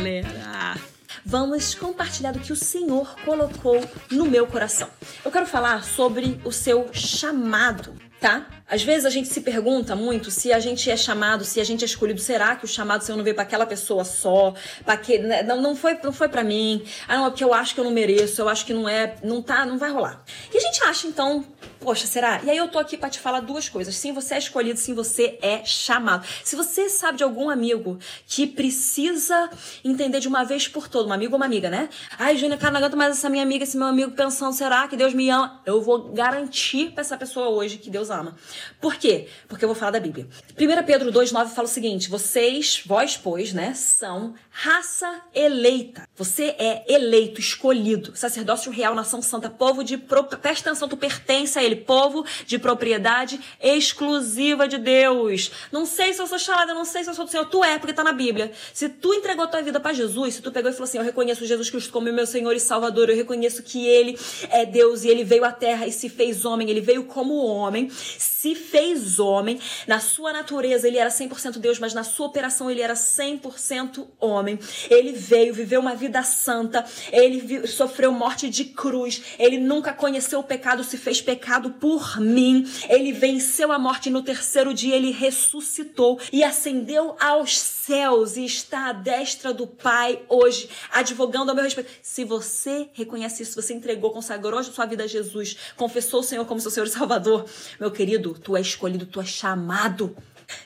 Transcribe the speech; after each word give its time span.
galera! 0.00 0.80
Vamos 1.24 1.74
compartilhar 1.74 2.32
do 2.32 2.40
que 2.40 2.52
o 2.52 2.56
Senhor 2.56 3.14
colocou 3.24 3.78
no 4.10 4.24
meu 4.24 4.46
coração. 4.46 4.88
Eu 5.22 5.30
quero 5.30 5.46
falar 5.46 5.84
sobre 5.84 6.40
o 6.42 6.50
seu 6.50 6.88
chamado, 6.92 7.94
tá? 8.18 8.46
Às 8.70 8.82
vezes 8.82 9.04
a 9.04 9.10
gente 9.10 9.28
se 9.28 9.40
pergunta 9.40 9.96
muito 9.96 10.30
se 10.30 10.52
a 10.52 10.60
gente 10.60 10.90
é 10.90 10.96
chamado, 10.96 11.44
se 11.44 11.60
a 11.60 11.64
gente 11.64 11.82
é 11.82 11.86
escolhido, 11.86 12.20
será 12.20 12.54
que 12.54 12.64
o 12.64 12.68
chamado 12.68 13.02
Senhor 13.02 13.16
não 13.16 13.24
veio 13.24 13.34
para 13.34 13.42
aquela 13.42 13.66
pessoa 13.66 14.04
só? 14.04 14.54
Para 14.84 14.96
que 14.96 15.18
né, 15.18 15.42
não, 15.42 15.60
não 15.60 15.74
foi 15.74 15.98
não 16.02 16.12
foi 16.12 16.28
para 16.28 16.44
mim. 16.44 16.84
Ah, 17.08 17.16
não, 17.16 17.26
é 17.26 17.30
porque 17.30 17.44
eu 17.44 17.52
acho 17.52 17.74
que 17.74 17.80
eu 17.80 17.84
não 17.84 17.90
mereço, 17.90 18.40
eu 18.40 18.48
acho 18.48 18.64
que 18.64 18.72
não 18.72 18.88
é, 18.88 19.16
não 19.22 19.42
tá, 19.42 19.66
não 19.66 19.76
vai 19.76 19.90
rolar. 19.90 20.24
E 20.52 20.56
a 20.56 20.60
gente 20.60 20.82
acha 20.84 21.06
então 21.06 21.44
Poxa, 21.80 22.06
será? 22.06 22.42
E 22.44 22.50
aí 22.50 22.58
eu 22.58 22.68
tô 22.68 22.78
aqui 22.78 22.94
para 22.94 23.08
te 23.08 23.18
falar 23.18 23.40
duas 23.40 23.66
coisas. 23.66 23.96
Sim, 23.96 24.12
você 24.12 24.34
é 24.34 24.38
escolhido, 24.38 24.78
sim, 24.78 24.92
você 24.92 25.38
é 25.40 25.64
chamado. 25.64 26.26
Se 26.44 26.54
você 26.54 26.90
sabe 26.90 27.16
de 27.16 27.24
algum 27.24 27.48
amigo 27.48 27.98
que 28.26 28.46
precisa 28.46 29.48
entender 29.82 30.20
de 30.20 30.28
uma 30.28 30.44
vez 30.44 30.68
por 30.68 30.88
toda, 30.88 31.08
um 31.08 31.12
amigo 31.12 31.32
ou 31.32 31.36
uma 31.38 31.46
amiga, 31.46 31.70
né? 31.70 31.88
Ai, 32.18 32.36
Júnior, 32.36 32.58
cara, 32.58 32.72
não 32.72 32.80
aguento 32.80 32.98
mais 32.98 33.16
essa 33.16 33.30
minha 33.30 33.42
amiga, 33.42 33.64
esse 33.64 33.78
meu 33.78 33.86
amigo 33.86 34.12
pensando, 34.12 34.52
será 34.52 34.86
que 34.88 34.96
Deus 34.96 35.14
me 35.14 35.30
ama? 35.30 35.62
Eu 35.64 35.80
vou 35.80 36.12
garantir 36.12 36.90
para 36.90 37.00
essa 37.00 37.16
pessoa 37.16 37.48
hoje 37.48 37.78
que 37.78 37.88
Deus 37.88 38.10
ama. 38.10 38.36
Por 38.80 38.96
quê? 38.96 39.28
Porque 39.48 39.64
eu 39.64 39.68
vou 39.68 39.74
falar 39.74 39.92
da 39.92 40.00
Bíblia. 40.00 40.26
1 40.58 40.84
Pedro 40.84 41.12
2,9 41.12 41.48
fala 41.48 41.66
o 41.66 41.70
seguinte: 41.70 42.08
vocês, 42.08 42.82
vós, 42.86 43.16
pois, 43.16 43.52
né, 43.52 43.74
são 43.74 44.34
raça 44.50 45.22
eleita. 45.34 46.08
Você 46.16 46.54
é 46.58 46.84
eleito, 46.88 47.40
escolhido, 47.40 48.16
sacerdócio 48.16 48.70
real, 48.70 48.94
nação 48.94 49.22
santa, 49.22 49.48
povo 49.48 49.82
de. 49.82 49.96
Pro... 49.96 50.24
Presta 50.24 50.70
atenção, 50.70 50.88
tu 50.88 50.96
pertence 50.96 51.58
a 51.58 51.62
ele, 51.62 51.76
povo 51.76 52.24
de 52.46 52.58
propriedade 52.58 53.40
exclusiva 53.60 54.68
de 54.68 54.78
Deus. 54.78 55.50
Não 55.72 55.86
sei 55.86 56.12
se 56.12 56.20
eu 56.20 56.26
sou 56.26 56.38
chamada, 56.38 56.74
não 56.74 56.84
sei 56.84 57.04
se 57.04 57.10
eu 57.10 57.14
sou 57.14 57.24
do 57.24 57.30
Senhor. 57.30 57.46
Tu 57.46 57.64
é, 57.64 57.78
porque 57.78 57.92
tá 57.92 58.04
na 58.04 58.12
Bíblia. 58.12 58.52
Se 58.72 58.88
tu 58.88 59.14
entregou 59.14 59.46
tua 59.46 59.62
vida 59.62 59.80
para 59.80 59.92
Jesus, 59.92 60.34
se 60.34 60.42
tu 60.42 60.52
pegou 60.52 60.70
e 60.70 60.74
falou 60.74 60.84
assim: 60.84 60.98
Eu 60.98 61.04
reconheço 61.04 61.46
Jesus 61.46 61.70
Cristo 61.70 61.92
como 61.92 62.10
meu 62.12 62.26
Senhor 62.26 62.54
e 62.54 62.60
Salvador, 62.60 63.08
eu 63.08 63.16
reconheço 63.16 63.62
que 63.62 63.86
Ele 63.86 64.18
é 64.50 64.66
Deus 64.66 65.04
e 65.04 65.08
Ele 65.08 65.24
veio 65.24 65.44
à 65.44 65.52
terra 65.52 65.86
e 65.86 65.92
se 65.92 66.08
fez 66.08 66.44
homem, 66.44 66.68
Ele 66.68 66.80
veio 66.80 67.04
como 67.04 67.34
homem, 67.44 67.90
se 67.90 68.49
fez 68.54 69.18
homem. 69.18 69.60
Na 69.86 70.00
sua 70.00 70.32
natureza, 70.32 70.86
Ele 70.86 70.98
era 70.98 71.10
100% 71.10 71.58
Deus, 71.58 71.78
mas 71.78 71.94
na 71.94 72.04
sua 72.04 72.26
operação, 72.26 72.70
Ele 72.70 72.80
era 72.80 72.94
100% 72.94 74.06
homem. 74.18 74.58
Ele 74.88 75.12
veio, 75.12 75.54
viveu 75.54 75.80
uma 75.80 75.94
vida 75.94 76.22
santa, 76.22 76.84
Ele 77.12 77.66
sofreu 77.66 78.12
morte 78.12 78.48
de 78.48 78.64
cruz, 78.64 79.22
Ele 79.38 79.58
nunca 79.58 79.92
conheceu 79.92 80.40
o 80.40 80.44
pecado, 80.44 80.84
se 80.84 80.96
fez 80.96 81.20
pecado 81.20 81.70
por 81.72 82.20
mim. 82.20 82.66
Ele 82.88 83.12
venceu 83.12 83.72
a 83.72 83.78
morte 83.78 84.10
no 84.10 84.22
terceiro 84.22 84.74
dia 84.74 84.96
ele 84.96 85.10
ressuscitou 85.10 86.18
e 86.32 86.42
ascendeu 86.42 87.16
aos 87.20 87.58
céus 87.58 88.36
e 88.36 88.44
está 88.44 88.90
à 88.90 88.92
destra 88.92 89.52
do 89.52 89.66
Pai 89.66 90.22
hoje, 90.28 90.68
advogando 90.92 91.50
ao 91.50 91.54
meu 91.54 91.64
respeito. 91.64 91.90
Se 92.02 92.24
você 92.24 92.88
reconhece 92.92 93.42
isso, 93.42 93.60
você 93.60 93.74
entregou, 93.74 94.10
consagrou 94.10 94.62
sua 94.62 94.86
vida 94.86 95.04
a 95.04 95.06
Jesus, 95.06 95.56
confessou 95.76 96.20
o 96.20 96.22
Senhor 96.22 96.44
como 96.44 96.60
seu 96.60 96.70
Senhor 96.70 96.86
e 96.86 96.90
Salvador, 96.90 97.44
meu 97.78 97.90
querido, 97.90 98.34
tu 98.42 98.56
é 98.56 98.60
escolhido, 98.60 99.06
tu 99.06 99.20
é 99.20 99.24
chamado 99.24 100.16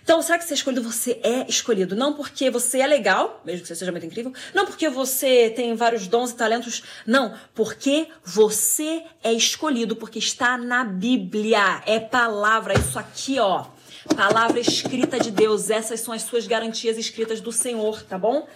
então, 0.03 0.20
será 0.22 0.39
que 0.39 0.44
você 0.44 0.55
é 0.55 0.56
escolhido? 0.56 0.83
Você 0.83 1.20
é 1.22 1.48
escolhido. 1.48 1.97
Não 1.97 2.12
porque 2.14 2.50
você 2.50 2.80
é 2.80 2.86
legal, 2.86 3.41
mesmo 3.44 3.62
que 3.62 3.69
você 3.69 3.75
seja 3.75 3.91
muito 3.91 4.06
incrível. 4.06 4.33
Não 4.53 4.67
porque 4.67 4.89
você 4.89 5.50
tem 5.50 5.75
vários 5.75 6.06
dons 6.06 6.30
e 6.30 6.36
talentos. 6.36 6.83
Não, 7.06 7.34
porque 7.55 8.08
você 8.25 9.02
é 9.22 9.33
escolhido, 9.33 9.97
porque 9.97 10.19
está 10.19 10.56
na 10.56 10.84
Bíblia. 10.84 11.83
É 11.86 11.98
palavra. 12.00 12.75
Isso 12.78 12.98
aqui, 12.98 13.39
ó. 13.39 13.67
Palavra 14.14 14.61
escrita 14.61 15.19
de 15.19 15.30
Deus. 15.30 15.70
Essas 15.70 16.00
são 16.00 16.12
as 16.12 16.22
suas 16.22 16.47
garantias 16.47 16.98
escritas 16.98 17.41
do 17.41 17.52
Senhor, 17.52 18.02
tá 18.02 18.19
bom? 18.19 18.47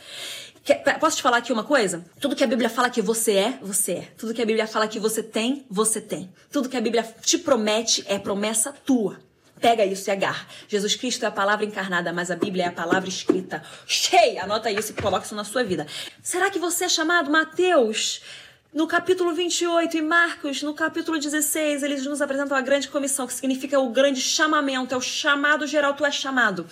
Posso 1.00 1.16
te 1.16 1.22
falar 1.22 1.38
aqui 1.38 1.52
uma 1.52 1.64
coisa? 1.64 2.04
Tudo 2.20 2.36
que 2.36 2.44
a 2.44 2.46
Bíblia 2.46 2.68
fala 2.68 2.90
que 2.90 3.00
você 3.00 3.32
é, 3.32 3.58
você 3.62 3.92
é. 3.92 4.08
Tudo 4.16 4.34
que 4.34 4.42
a 4.42 4.46
Bíblia 4.46 4.66
fala 4.66 4.86
que 4.88 4.98
você 4.98 5.22
tem, 5.22 5.64
você 5.70 6.00
tem. 6.00 6.32
Tudo 6.50 6.68
que 6.68 6.76
a 6.76 6.80
Bíblia 6.80 7.02
te 7.22 7.38
promete 7.38 8.04
é 8.06 8.18
promessa 8.18 8.72
tua. 8.72 9.18
Pega 9.60 9.84
isso 9.84 10.08
e 10.08 10.12
agarra. 10.12 10.46
Jesus 10.68 10.94
Cristo 10.94 11.24
é 11.24 11.28
a 11.28 11.32
palavra 11.32 11.64
encarnada, 11.64 12.12
mas 12.12 12.30
a 12.30 12.36
Bíblia 12.36 12.64
é 12.64 12.68
a 12.68 12.72
palavra 12.72 13.08
escrita. 13.08 13.62
Cheia! 13.86 14.44
Anota 14.44 14.70
isso 14.70 14.92
e 14.92 14.94
coloca 14.94 15.24
isso 15.24 15.34
na 15.34 15.44
sua 15.44 15.64
vida. 15.64 15.86
Será 16.22 16.50
que 16.50 16.58
você 16.58 16.84
é 16.84 16.88
chamado 16.88 17.30
Mateus? 17.30 18.22
No 18.72 18.86
capítulo 18.86 19.32
28 19.32 19.96
e 19.96 20.02
Marcos, 20.02 20.62
no 20.62 20.74
capítulo 20.74 21.18
16, 21.18 21.82
eles 21.82 22.04
nos 22.04 22.20
apresentam 22.20 22.56
a 22.56 22.60
grande 22.60 22.88
comissão, 22.88 23.26
que 23.26 23.32
significa 23.32 23.80
o 23.80 23.88
grande 23.88 24.20
chamamento, 24.20 24.94
é 24.94 24.98
o 24.98 25.00
chamado 25.00 25.66
geral, 25.66 25.94
tu 25.94 26.04
é 26.04 26.10
chamado. 26.10 26.66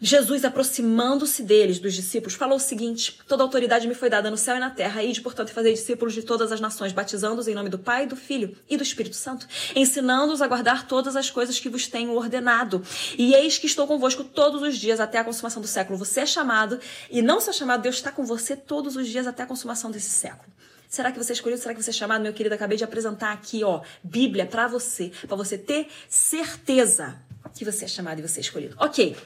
Jesus, 0.00 0.44
aproximando-se 0.44 1.42
deles, 1.42 1.78
dos 1.78 1.94
discípulos, 1.94 2.34
falou 2.34 2.56
o 2.56 2.60
seguinte: 2.60 3.18
Toda 3.26 3.42
autoridade 3.42 3.88
me 3.88 3.94
foi 3.94 4.10
dada 4.10 4.30
no 4.30 4.36
céu 4.36 4.56
e 4.56 4.60
na 4.60 4.70
terra, 4.70 5.02
e 5.02 5.12
de 5.12 5.20
portanto 5.20 5.52
fazer 5.52 5.72
discípulos 5.72 6.12
de 6.12 6.22
todas 6.22 6.52
as 6.52 6.60
nações, 6.60 6.92
batizando-os 6.92 7.48
em 7.48 7.54
nome 7.54 7.70
do 7.70 7.78
Pai, 7.78 8.06
do 8.06 8.16
Filho 8.16 8.56
e 8.68 8.76
do 8.76 8.82
Espírito 8.82 9.16
Santo, 9.16 9.46
ensinando-os 9.74 10.42
a 10.42 10.46
guardar 10.46 10.86
todas 10.86 11.16
as 11.16 11.30
coisas 11.30 11.58
que 11.58 11.68
vos 11.68 11.86
tenho 11.86 12.12
ordenado. 12.12 12.82
E 13.16 13.34
eis 13.34 13.58
que 13.58 13.66
estou 13.66 13.86
convosco 13.86 14.22
todos 14.22 14.62
os 14.62 14.76
dias 14.76 15.00
até 15.00 15.18
a 15.18 15.24
consumação 15.24 15.62
do 15.62 15.68
século. 15.68 15.98
Você 15.98 16.20
é 16.20 16.26
chamado, 16.26 16.78
e 17.10 17.22
não 17.22 17.40
só 17.40 17.52
chamado, 17.52 17.82
Deus 17.82 17.96
está 17.96 18.12
com 18.12 18.24
você 18.24 18.54
todos 18.54 18.96
os 18.96 19.08
dias 19.08 19.26
até 19.26 19.42
a 19.44 19.46
consumação 19.46 19.90
desse 19.90 20.10
século. 20.10 20.52
Será 20.88 21.10
que 21.10 21.18
você 21.18 21.32
escolheu? 21.32 21.58
Será 21.58 21.74
que 21.74 21.82
você 21.82 21.90
é 21.90 21.92
chamado? 21.92 22.22
Meu 22.22 22.32
querido, 22.32 22.54
acabei 22.54 22.78
de 22.78 22.84
apresentar 22.84 23.32
aqui, 23.32 23.64
ó, 23.64 23.82
Bíblia 24.02 24.46
para 24.46 24.68
você, 24.68 25.10
para 25.26 25.36
você 25.36 25.58
ter 25.58 25.88
certeza 26.08 27.16
que 27.54 27.64
você 27.64 27.86
é 27.86 27.88
chamado 27.88 28.18
e 28.18 28.22
você 28.22 28.40
é 28.40 28.42
escolhido. 28.42 28.76
Ok. 28.78 29.16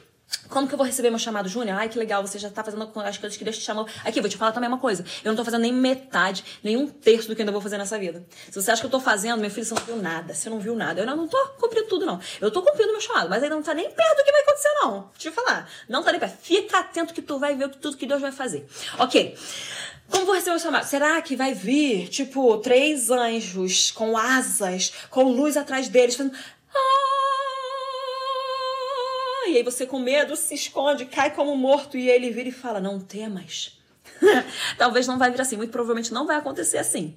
Como 0.49 0.67
que 0.67 0.75
eu 0.75 0.79
vou 0.79 0.87
receber 0.87 1.11
meu 1.11 1.19
chamado, 1.19 1.49
Júnior? 1.49 1.79
Ai, 1.79 1.89
que 1.89 1.99
legal, 1.99 2.27
você 2.27 2.39
já 2.39 2.51
tá 2.51 2.63
fazendo 2.63 2.91
as 2.97 3.19
coisas 3.19 3.37
que 3.37 3.45
Deus 3.45 3.57
te 3.57 3.63
chamou. 3.63 3.87
Aqui, 4.05 4.21
vou 4.21 4.29
te 4.29 4.37
falar 4.37 4.53
também 4.53 4.69
uma 4.69 4.79
coisa. 4.79 5.05
Eu 5.25 5.31
não 5.31 5.37
tô 5.37 5.45
fazendo 5.45 5.63
nem 5.63 5.73
metade, 5.73 6.45
nem 6.63 6.77
um 6.77 6.89
terço 6.89 7.29
do 7.29 7.35
que 7.35 7.41
eu 7.41 7.45
ainda 7.45 7.53
vou 7.53 7.61
fazer 7.61 7.79
nessa 7.79 7.99
vida. 7.99 8.25
Se 8.51 8.61
você 8.61 8.71
acha 8.71 8.81
que 8.81 8.87
eu 8.87 8.91
tô 8.91 9.01
fazendo, 9.01 9.41
meu 9.41 9.51
filho, 9.51 9.65
você 9.65 9.75
não 9.75 9.83
viu 9.85 9.97
nada. 9.97 10.35
Você 10.35 10.51
não 10.51 10.59
viu 10.59 10.75
nada. 10.75 11.01
Eu 11.01 11.07
não, 11.07 11.29
tô 11.29 11.39
cumprindo 11.59 11.89
tudo, 11.89 12.05
não. 12.05 12.21
Eu 12.41 12.51
tô 12.51 12.63
cumprindo 12.63 12.91
meu 12.91 13.01
chamado, 13.01 13.31
mas 13.31 13.43
ainda 13.43 13.55
não 13.55 13.63
tá 13.63 13.75
nem 13.75 13.91
perto 13.91 14.17
do 14.17 14.25
que 14.25 14.33
vai 14.33 14.41
acontecer, 14.43 14.69
não. 14.83 15.11
Deixa 15.15 15.29
eu 15.29 15.33
falar. 15.33 15.71
Não 15.89 16.03
tá 16.03 16.11
nem 16.11 16.21
perto. 16.21 16.37
Fica 16.43 16.79
atento 16.79 17.15
que 17.15 17.23
tu 17.23 17.39
vai 17.39 17.55
ver 17.55 17.69
tudo 17.69 17.97
que 17.97 18.07
Deus 18.07 18.21
vai 18.21 18.33
fazer. 18.33 18.67
Ok. 18.99 19.37
Como 20.11 20.27
vou 20.27 20.35
receber 20.35 20.57
o 20.57 20.59
chamado? 20.59 20.85
Será 20.85 21.23
que 21.23 21.37
vai 21.37 21.55
vir, 21.55 22.09
tipo, 22.09 22.59
três 22.59 23.11
anjos 23.11 23.93
com 23.93 24.17
asas, 24.19 24.93
com 25.09 25.23
luz 25.23 25.57
atrás 25.57 25.89
deles, 25.89 26.17
fazendo. 26.17 26.37
E 29.51 29.57
aí 29.57 29.63
você 29.63 29.85
com 29.85 29.99
medo 29.99 30.37
se 30.37 30.55
esconde, 30.55 31.07
cai 31.07 31.35
como 31.35 31.57
morto 31.57 31.97
e 31.97 32.09
ele 32.09 32.31
vira 32.31 32.49
e 32.49 32.53
fala: 32.53 32.81
Não 32.81 33.01
temas. 33.01 33.79
Talvez 34.79 35.07
não 35.07 35.19
vai 35.19 35.31
vir 35.31 35.41
assim, 35.41 35.57
muito 35.57 35.71
provavelmente 35.71 36.13
não 36.13 36.27
vai 36.27 36.37
acontecer 36.37 36.79
assim. 36.79 37.17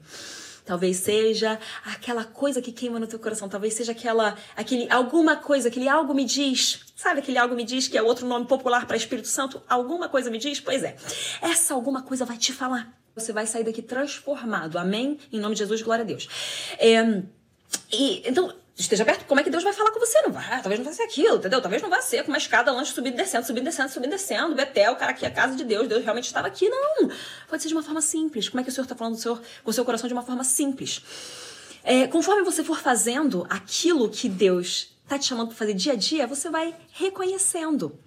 Talvez 0.66 0.98
seja 0.98 1.60
aquela 1.84 2.24
coisa 2.24 2.62
que 2.62 2.72
queima 2.72 2.98
no 2.98 3.06
teu 3.06 3.20
coração, 3.20 3.50
talvez 3.50 3.74
seja 3.74 3.92
aquela 3.92 4.38
aquele 4.56 4.90
alguma 4.90 5.36
coisa, 5.36 5.68
aquele 5.68 5.90
algo 5.90 6.14
me 6.14 6.24
diz. 6.24 6.80
Sabe 6.96 7.20
aquele 7.20 7.38
algo 7.38 7.54
me 7.54 7.66
diz 7.66 7.90
que 7.90 7.98
é 7.98 8.02
outro 8.02 8.26
nome 8.26 8.46
popular 8.46 8.88
para 8.88 8.96
Espírito 8.96 9.28
Santo? 9.28 9.62
Alguma 9.68 10.08
coisa 10.08 10.32
me 10.32 10.38
diz? 10.38 10.62
Pois 10.62 10.82
é. 10.82 10.96
Essa 11.42 11.74
alguma 11.74 12.02
coisa 12.02 12.24
vai 12.24 12.38
te 12.38 12.54
falar. 12.54 12.98
Você 13.14 13.34
vai 13.34 13.46
sair 13.46 13.66
daqui 13.66 13.82
transformado. 13.82 14.78
Amém? 14.78 15.20
Em 15.32 15.40
nome 15.40 15.54
de 15.54 15.60
Jesus, 15.60 15.82
glória 15.82 16.04
a 16.04 16.08
Deus. 16.08 16.30
É, 16.80 17.22
e 17.92 18.24
então 18.26 18.54
esteja 18.76 19.06
perto, 19.06 19.26
como 19.26 19.40
é 19.40 19.44
que 19.44 19.50
Deus 19.50 19.64
vai 19.64 19.72
falar 19.72 19.92
com 19.92 20.00
você? 20.00 20.22
Não 20.22 20.32
vai, 20.32 20.62
talvez 20.62 20.80
não 20.80 20.86
vai 20.86 20.94
ser 20.94 21.04
aquilo, 21.04 21.38
entendeu? 21.38 21.62
Talvez 21.62 21.82
não 21.82 21.90
vá 21.90 22.02
ser 22.02 22.24
com 22.24 22.30
uma 22.30 22.38
escada 22.38 22.72
longe, 22.72 22.92
subindo, 22.92 23.16
descendo, 23.16 23.46
subindo, 23.46 23.66
descendo, 23.66 23.90
subindo, 23.90 24.10
descendo, 24.10 24.56
Betel, 24.56 24.96
cara, 24.96 25.12
aqui 25.12 25.26
é 25.26 25.28
a 25.28 25.32
casa 25.32 25.56
de 25.56 25.64
Deus, 25.64 25.88
Deus 25.88 26.04
realmente 26.04 26.26
estava 26.26 26.48
aqui. 26.48 26.68
Não, 26.68 27.10
pode 27.48 27.62
ser 27.62 27.68
de 27.68 27.76
uma 27.76 27.84
forma 27.84 28.02
simples. 28.02 28.50
Como 28.50 28.62
é 28.62 28.64
que 28.64 28.70
o 28.70 28.74
Senhor 28.74 28.86
está 28.86 28.96
falando 28.96 29.16
do 29.16 29.22
Senhor, 29.22 29.42
com 29.64 29.70
o 29.70 29.74
seu 29.74 29.86
coração 29.86 30.08
de 30.08 30.14
uma 30.14 30.24
forma 30.24 30.44
simples? 30.44 31.02
É, 31.84 32.08
conforme 32.08 32.44
você 32.44 32.64
for 32.64 32.80
fazendo 32.80 33.46
aquilo 33.50 34.10
que 34.10 34.28
Deus 34.28 34.96
está 35.04 35.20
te 35.20 35.26
chamando 35.26 35.50
para 35.50 35.58
fazer 35.58 35.74
dia 35.74 35.94
a 35.94 35.96
dia, 35.96 36.26
você 36.26 36.50
vai 36.50 36.74
reconhecendo. 36.94 38.00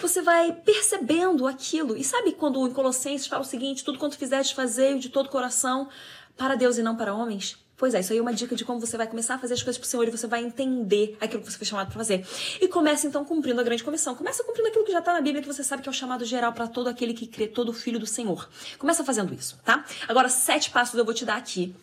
Você 0.00 0.22
vai 0.22 0.52
percebendo 0.52 1.46
aquilo. 1.46 1.96
E 1.96 2.02
sabe 2.02 2.32
quando 2.32 2.66
em 2.66 2.72
Colossenses 2.72 3.26
fala 3.26 3.42
o 3.42 3.46
seguinte: 3.46 3.84
tudo 3.84 3.98
quanto 3.98 4.16
fizeres, 4.16 4.50
fazer 4.50 4.98
de 4.98 5.08
todo 5.08 5.28
coração 5.28 5.88
para 6.36 6.54
Deus 6.54 6.78
e 6.78 6.82
não 6.82 6.96
para 6.96 7.12
homens? 7.12 7.58
Pois 7.80 7.94
é, 7.94 8.00
isso 8.00 8.12
aí 8.12 8.18
é 8.18 8.20
uma 8.20 8.34
dica 8.34 8.54
de 8.54 8.62
como 8.62 8.78
você 8.78 8.94
vai 8.98 9.06
começar 9.06 9.36
a 9.36 9.38
fazer 9.38 9.54
as 9.54 9.62
coisas 9.62 9.78
pro 9.78 9.88
Senhor 9.88 10.06
e 10.06 10.10
você 10.10 10.26
vai 10.26 10.44
entender 10.44 11.16
aquilo 11.18 11.40
que 11.42 11.50
você 11.50 11.56
foi 11.56 11.66
chamado 11.66 11.86
para 11.86 11.96
fazer. 11.96 12.26
E 12.60 12.68
comece 12.68 13.06
então 13.06 13.24
cumprindo 13.24 13.58
a 13.58 13.64
grande 13.64 13.82
comissão. 13.82 14.14
Começa 14.14 14.44
cumprindo 14.44 14.68
aquilo 14.68 14.84
que 14.84 14.92
já 14.92 15.00
tá 15.00 15.14
na 15.14 15.22
Bíblia, 15.22 15.40
que 15.40 15.48
você 15.48 15.64
sabe 15.64 15.82
que 15.82 15.88
é 15.88 15.90
o 15.90 15.94
chamado 15.94 16.22
geral 16.26 16.52
para 16.52 16.66
todo 16.66 16.88
aquele 16.88 17.14
que 17.14 17.26
crê, 17.26 17.48
todo 17.48 17.72
filho 17.72 17.98
do 17.98 18.04
Senhor. 18.04 18.50
Começa 18.78 19.02
fazendo 19.02 19.32
isso, 19.32 19.58
tá? 19.64 19.82
Agora, 20.06 20.28
sete 20.28 20.68
passos 20.68 20.94
eu 20.98 21.06
vou 21.06 21.14
te 21.14 21.24
dar 21.24 21.36
aqui 21.36 21.74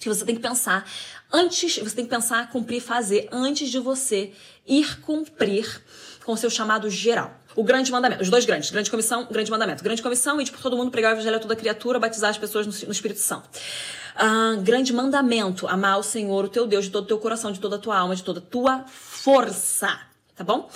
que 0.00 0.08
você 0.08 0.24
tem 0.24 0.34
que 0.34 0.42
pensar 0.42 0.84
antes, 1.32 1.78
você 1.78 1.94
tem 1.94 2.04
que 2.04 2.10
pensar, 2.10 2.50
cumprir, 2.50 2.80
fazer 2.80 3.28
antes 3.30 3.70
de 3.70 3.78
você 3.78 4.32
ir 4.66 5.00
cumprir 5.02 5.80
com 6.24 6.32
o 6.32 6.36
seu 6.36 6.50
chamado 6.50 6.90
geral. 6.90 7.32
O 7.54 7.62
grande 7.62 7.92
mandamento, 7.92 8.20
os 8.20 8.28
dois 8.28 8.44
grandes, 8.44 8.68
grande 8.72 8.90
comissão, 8.90 9.28
grande 9.30 9.48
mandamento. 9.48 9.82
Grande 9.84 10.02
comissão, 10.02 10.40
e 10.40 10.50
por 10.50 10.60
todo 10.60 10.76
mundo, 10.76 10.90
pregar 10.90 11.12
o 11.12 11.14
evangelho 11.14 11.36
a 11.36 11.38
toda 11.38 11.54
criatura, 11.54 12.00
batizar 12.00 12.30
as 12.30 12.36
pessoas 12.36 12.66
no, 12.66 12.72
no 12.86 12.92
Espírito 12.92 13.20
Santo. 13.20 13.48
Uh, 14.16 14.60
grande 14.62 14.92
mandamento, 14.92 15.68
amar 15.68 15.98
o 15.98 16.02
Senhor, 16.02 16.46
o 16.46 16.48
teu 16.48 16.66
Deus, 16.66 16.86
de 16.86 16.90
todo 16.90 17.04
o 17.04 17.06
teu 17.06 17.18
coração, 17.18 17.52
de 17.52 17.60
toda 17.60 17.76
a 17.76 17.78
tua 17.78 17.98
alma, 17.98 18.16
de 18.16 18.22
toda 18.22 18.40
a 18.40 18.42
tua 18.42 18.84
força. 18.86 20.00
Tá 20.34 20.42
bom? 20.42 20.68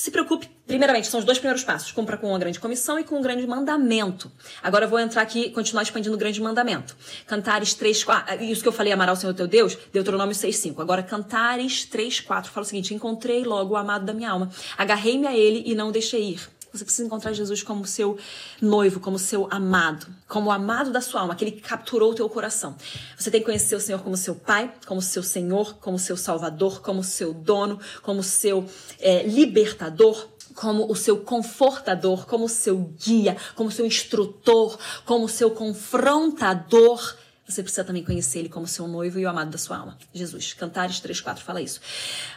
se 0.00 0.10
preocupe, 0.10 0.48
primeiramente, 0.66 1.08
são 1.08 1.20
os 1.20 1.26
dois 1.26 1.38
primeiros 1.38 1.62
passos: 1.62 1.92
cumpra 1.92 2.16
com 2.16 2.34
a 2.34 2.38
grande 2.38 2.58
comissão 2.58 2.98
e 2.98 3.04
com 3.04 3.18
o 3.18 3.22
grande 3.22 3.46
mandamento. 3.46 4.30
Agora 4.62 4.86
eu 4.86 4.88
vou 4.88 4.98
entrar 4.98 5.20
aqui 5.20 5.50
continuar 5.50 5.82
expandindo 5.82 6.14
o 6.14 6.18
grande 6.18 6.40
mandamento. 6.40 6.96
Cantares 7.26 7.74
3, 7.74 8.04
4. 8.04 8.24
Ah, 8.32 8.42
isso 8.42 8.62
que 8.62 8.68
eu 8.68 8.72
falei, 8.72 8.92
amar 8.92 9.08
ao 9.08 9.16
Senhor 9.16 9.34
teu 9.34 9.46
Deus, 9.46 9.76
Deuteronômio 9.92 10.34
6, 10.34 10.56
5. 10.56 10.80
Agora, 10.80 11.02
Cantares 11.02 11.84
3, 11.84 12.20
4 12.20 12.50
fala 12.50 12.64
o 12.64 12.68
seguinte: 12.68 12.94
Encontrei 12.94 13.44
logo 13.44 13.74
o 13.74 13.76
amado 13.76 14.04
da 14.06 14.14
minha 14.14 14.30
alma, 14.30 14.50
agarrei-me 14.78 15.26
a 15.26 15.36
ele 15.36 15.62
e 15.66 15.74
não 15.74 15.92
deixei 15.92 16.30
ir. 16.30 16.48
Você 16.72 16.84
precisa 16.84 17.06
encontrar 17.06 17.32
Jesus 17.32 17.62
como 17.62 17.84
seu 17.84 18.16
noivo, 18.60 19.00
como 19.00 19.18
seu 19.18 19.48
amado, 19.50 20.06
como 20.28 20.48
o 20.48 20.52
amado 20.52 20.92
da 20.92 21.00
sua 21.00 21.22
alma, 21.22 21.32
aquele 21.32 21.50
que 21.50 21.60
capturou 21.60 22.12
o 22.12 22.14
teu 22.14 22.28
coração. 22.28 22.76
Você 23.18 23.30
tem 23.30 23.40
que 23.40 23.46
conhecer 23.46 23.74
o 23.74 23.80
Senhor 23.80 24.00
como 24.02 24.16
seu 24.16 24.36
Pai, 24.36 24.72
como 24.86 25.02
seu 25.02 25.22
Senhor, 25.22 25.78
como 25.78 25.98
seu 25.98 26.16
Salvador, 26.16 26.80
como 26.80 27.02
seu 27.02 27.34
dono, 27.34 27.80
como 28.02 28.22
seu 28.22 28.64
é, 29.00 29.24
libertador, 29.24 30.28
como 30.54 30.90
o 30.90 30.94
seu 30.94 31.18
confortador, 31.18 32.26
como 32.26 32.44
o 32.44 32.48
seu 32.48 32.94
guia, 33.04 33.36
como 33.56 33.68
o 33.68 33.72
seu 33.72 33.84
instrutor, 33.84 34.78
como 35.04 35.24
o 35.24 35.28
seu 35.28 35.50
confrontador. 35.50 37.16
Você 37.48 37.64
precisa 37.64 37.82
também 37.82 38.04
conhecer 38.04 38.38
ele 38.38 38.48
como 38.48 38.66
seu 38.68 38.86
noivo 38.86 39.18
e 39.18 39.26
o 39.26 39.28
amado 39.28 39.50
da 39.50 39.58
sua 39.58 39.78
alma. 39.78 39.98
Jesus. 40.14 40.52
Cantares 40.52 41.00
3.4 41.00 41.38
fala 41.38 41.60
isso. 41.60 41.80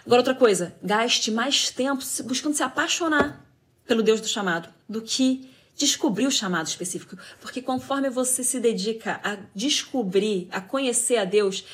Agora 0.03 0.21
outra 0.21 0.33
coisa. 0.33 0.73
Gaste 0.81 1.29
mais 1.29 1.69
tempo 1.69 2.03
buscando 2.25 2.55
se 2.55 2.63
apaixonar 2.63 3.42
pelo 3.85 4.01
Deus 4.01 4.21
do 4.21 4.27
chamado 4.27 4.69
do 4.87 5.01
que 5.01 5.49
descobrir 5.75 6.27
o 6.27 6.31
chamado 6.31 6.67
específico. 6.67 7.17
Porque 7.41 7.61
conforme 7.61 8.09
você 8.09 8.43
se 8.43 8.59
dedica 8.59 9.19
a 9.23 9.37
descobrir, 9.55 10.47
a 10.51 10.61
conhecer 10.61 11.17
a 11.17 11.25
Deus, 11.25 11.65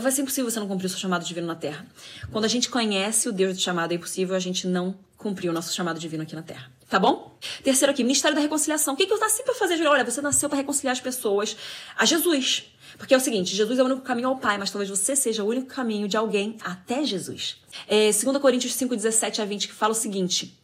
vai 0.00 0.10
ser 0.10 0.22
impossível 0.22 0.50
você 0.50 0.58
não 0.58 0.68
cumprir 0.68 0.86
o 0.86 0.88
seu 0.88 0.98
chamado 0.98 1.24
divino 1.24 1.46
na 1.46 1.54
Terra. 1.54 1.86
Quando 2.30 2.44
a 2.44 2.48
gente 2.48 2.68
conhece 2.68 3.28
o 3.28 3.32
Deus 3.32 3.56
do 3.56 3.60
chamado, 3.60 3.92
é 3.92 3.96
impossível 3.96 4.34
a 4.34 4.40
gente 4.40 4.66
não 4.66 4.96
cumprir 5.16 5.48
o 5.48 5.52
nosso 5.52 5.72
chamado 5.72 6.00
divino 6.00 6.22
aqui 6.22 6.34
na 6.34 6.42
Terra. 6.42 6.70
Tá 6.88 6.98
bom? 6.98 7.38
Terceiro 7.62 7.92
aqui, 7.92 8.02
Ministério 8.02 8.34
da 8.34 8.42
Reconciliação. 8.42 8.94
O 8.94 8.96
que, 8.96 9.06
que 9.06 9.12
eu 9.12 9.18
nasci 9.18 9.42
para 9.42 9.54
fazer? 9.54 9.80
Olha, 9.86 10.04
você 10.04 10.20
nasceu 10.20 10.48
para 10.48 10.58
reconciliar 10.58 10.92
as 10.92 11.00
pessoas 11.00 11.56
a 11.96 12.04
Jesus. 12.04 12.64
Porque 12.98 13.14
é 13.14 13.16
o 13.16 13.20
seguinte, 13.20 13.54
Jesus 13.54 13.78
é 13.78 13.82
o 13.82 13.86
único 13.86 14.02
caminho 14.02 14.28
ao 14.28 14.36
Pai, 14.36 14.58
mas 14.58 14.70
talvez 14.70 14.90
você 14.90 15.16
seja 15.16 15.42
o 15.42 15.46
único 15.46 15.68
caminho 15.68 16.06
de 16.06 16.16
alguém 16.16 16.58
até 16.62 17.04
Jesus. 17.04 17.56
É, 17.88 18.10
2 18.12 18.38
Coríntios 18.38 18.74
5, 18.74 18.94
17 18.94 19.40
a 19.40 19.44
20, 19.44 19.68
que 19.68 19.74
fala 19.74 19.92
o 19.92 19.94
seguinte: 19.94 20.61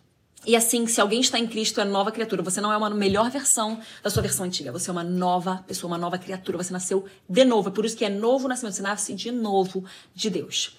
e 0.48 0.56
assim, 0.56 0.86
se 0.86 0.98
alguém 0.98 1.20
está 1.20 1.38
em 1.38 1.46
Cristo, 1.46 1.78
é 1.78 1.84
nova 1.84 2.10
criatura. 2.10 2.42
Você 2.42 2.58
não 2.58 2.72
é 2.72 2.76
uma 2.78 2.88
melhor 2.88 3.30
versão 3.30 3.78
da 4.02 4.08
sua 4.08 4.22
versão 4.22 4.46
antiga. 4.46 4.72
Você 4.72 4.88
é 4.88 4.92
uma 4.92 5.04
nova 5.04 5.62
pessoa, 5.66 5.90
uma 5.90 5.98
nova 5.98 6.16
criatura. 6.16 6.56
Você 6.56 6.72
nasceu 6.72 7.04
de 7.28 7.44
novo. 7.44 7.68
É 7.68 7.72
por 7.72 7.84
isso 7.84 7.94
que 7.94 8.02
é 8.02 8.08
novo 8.08 8.48
nascimento. 8.48 8.76
Você 8.76 8.80
nasce 8.80 9.12
de 9.12 9.30
novo 9.30 9.84
de 10.14 10.30
Deus. 10.30 10.74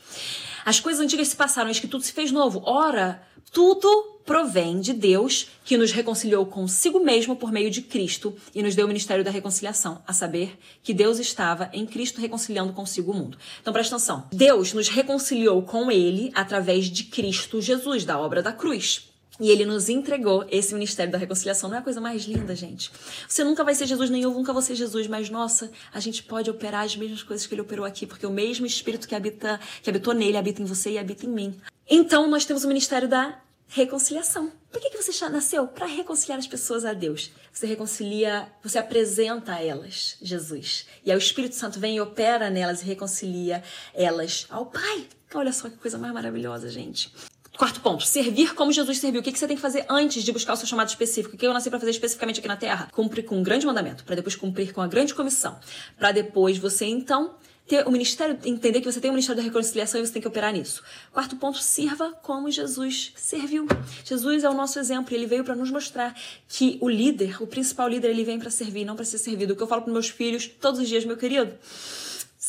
As 0.65 0.79
coisas 0.79 0.99
antigas 0.99 1.27
se 1.27 1.35
passaram, 1.35 1.67
eis 1.67 1.79
que 1.79 1.87
tudo 1.87 2.03
se 2.03 2.11
fez 2.11 2.31
novo. 2.31 2.63
Ora, 2.65 3.21
tudo 3.51 4.19
provém 4.25 4.79
de 4.79 4.91
Deus, 4.91 5.49
que 5.63 5.77
nos 5.77 5.91
reconciliou 5.91 6.47
consigo 6.47 6.99
mesmo 6.99 7.35
por 7.35 7.51
meio 7.51 7.69
de 7.69 7.83
Cristo 7.83 8.35
e 8.55 8.63
nos 8.63 8.73
deu 8.73 8.85
o 8.85 8.87
ministério 8.87 9.23
da 9.23 9.29
reconciliação, 9.29 10.01
a 10.07 10.13
saber 10.13 10.57
que 10.81 10.95
Deus 10.95 11.19
estava 11.19 11.69
em 11.73 11.85
Cristo 11.85 12.19
reconciliando 12.19 12.73
consigo 12.73 13.11
o 13.11 13.15
mundo. 13.15 13.37
Então 13.61 13.71
presta 13.71 13.95
atenção. 13.95 14.27
Deus 14.31 14.73
nos 14.73 14.89
reconciliou 14.89 15.61
com 15.61 15.91
ele 15.91 16.31
através 16.33 16.85
de 16.85 17.03
Cristo 17.03 17.61
Jesus, 17.61 18.03
da 18.03 18.19
obra 18.19 18.41
da 18.41 18.51
cruz. 18.51 19.08
E 19.39 19.49
ele 19.49 19.65
nos 19.65 19.87
entregou 19.87 20.45
esse 20.51 20.73
ministério 20.73 21.11
da 21.11 21.17
reconciliação. 21.17 21.69
Não 21.69 21.77
é 21.77 21.79
a 21.79 21.83
coisa 21.83 22.01
mais 22.01 22.23
linda, 22.23 22.55
gente? 22.55 22.91
Você 23.27 23.43
nunca 23.43 23.63
vai 23.63 23.73
ser 23.73 23.85
Jesus, 23.85 24.09
nem 24.09 24.21
eu 24.21 24.31
nunca 24.31 24.51
vou 24.51 24.61
ser 24.61 24.75
Jesus, 24.75 25.07
mas 25.07 25.29
nossa, 25.29 25.71
a 25.93 25.99
gente 25.99 26.23
pode 26.23 26.49
operar 26.49 26.83
as 26.83 26.95
mesmas 26.95 27.23
coisas 27.23 27.47
que 27.47 27.53
ele 27.53 27.61
operou 27.61 27.85
aqui, 27.85 28.05
porque 28.05 28.25
o 28.25 28.31
mesmo 28.31 28.65
espírito 28.65 29.07
que 29.07 29.15
habita, 29.15 29.59
que 29.81 29.89
habitou 29.89 30.13
nele, 30.13 30.37
habita 30.37 30.61
em 30.61 30.65
você 30.65 30.91
e 30.91 30.97
habita 30.97 31.25
em 31.25 31.29
mim. 31.29 31.59
Então, 31.89 32.27
nós 32.29 32.45
temos 32.45 32.63
o 32.63 32.67
ministério 32.67 33.07
da 33.07 33.39
reconciliação. 33.69 34.51
Por 34.71 34.81
que, 34.81 34.89
que 34.89 35.01
você 35.01 35.29
nasceu? 35.29 35.67
Para 35.67 35.85
reconciliar 35.85 36.39
as 36.39 36.47
pessoas 36.47 36.83
a 36.83 36.93
Deus. 36.93 37.31
Você 37.53 37.67
reconcilia, 37.67 38.51
você 38.63 38.77
apresenta 38.77 39.53
a 39.53 39.63
elas 39.63 40.17
Jesus. 40.21 40.85
E 41.05 41.11
aí 41.11 41.17
o 41.17 41.19
Espírito 41.19 41.55
Santo 41.55 41.79
vem 41.79 41.95
e 41.95 42.01
opera 42.01 42.49
nelas 42.49 42.81
e 42.81 42.85
reconcilia 42.85 43.63
elas 43.93 44.47
ao 44.49 44.65
Pai. 44.65 45.07
Olha 45.33 45.53
só 45.53 45.69
que 45.69 45.77
coisa 45.77 45.97
mais 45.97 46.13
maravilhosa, 46.13 46.69
gente. 46.69 47.13
Quarto 47.59 47.81
ponto, 47.81 48.05
servir 48.05 48.55
como 48.55 48.71
Jesus 48.71 48.99
serviu. 48.99 49.19
O 49.19 49.23
que, 49.23 49.37
você 49.37 49.45
tem 49.45 49.57
que 49.57 49.61
fazer 49.61 49.85
antes 49.89 50.23
de 50.23 50.31
buscar 50.31 50.53
o 50.53 50.55
seu 50.55 50.65
chamado 50.65 50.87
específico? 50.87 51.35
O 51.35 51.37
que 51.37 51.45
eu 51.45 51.51
nasci 51.51 51.69
para 51.69 51.77
fazer 51.77 51.91
especificamente 51.91 52.39
aqui 52.39 52.47
na 52.47 52.55
Terra? 52.55 52.87
Cumprir 52.89 53.23
com 53.25 53.35
um 53.35 53.43
grande 53.43 53.65
mandamento, 53.65 54.05
para 54.05 54.15
depois 54.15 54.33
cumprir 54.33 54.71
com 54.71 54.79
a 54.79 54.87
grande 54.87 55.13
comissão, 55.13 55.59
para 55.97 56.13
depois 56.13 56.57
você 56.57 56.85
então 56.85 57.35
ter 57.67 57.85
o 57.85 57.91
ministério, 57.91 58.39
entender 58.45 58.79
que 58.79 58.89
você 58.89 59.01
tem 59.01 59.11
o 59.11 59.13
ministério 59.13 59.41
da 59.41 59.45
reconciliação 59.45 59.99
e 59.99 60.07
você 60.07 60.13
tem 60.13 60.21
que 60.21 60.27
operar 60.29 60.53
nisso. 60.53 60.81
Quarto 61.11 61.35
ponto, 61.35 61.57
sirva 61.57 62.13
como 62.23 62.49
Jesus 62.49 63.11
serviu. 63.17 63.67
Jesus 64.05 64.45
é 64.45 64.49
o 64.49 64.53
nosso 64.53 64.79
exemplo 64.79 65.13
ele 65.13 65.25
veio 65.25 65.43
para 65.43 65.53
nos 65.53 65.69
mostrar 65.69 66.15
que 66.47 66.77
o 66.79 66.87
líder, 66.87 67.43
o 67.43 67.45
principal 67.45 67.89
líder, 67.89 68.11
ele 68.11 68.23
vem 68.23 68.39
para 68.39 68.49
servir, 68.49 68.85
não 68.85 68.95
para 68.95 69.03
ser 69.03 69.17
servido. 69.17 69.51
O 69.51 69.57
que 69.57 69.63
eu 69.63 69.67
falo 69.67 69.81
para 69.81 69.91
meus 69.91 70.07
filhos 70.07 70.49
todos 70.61 70.79
os 70.79 70.87
dias, 70.87 71.03
meu 71.03 71.17
querido, 71.17 71.51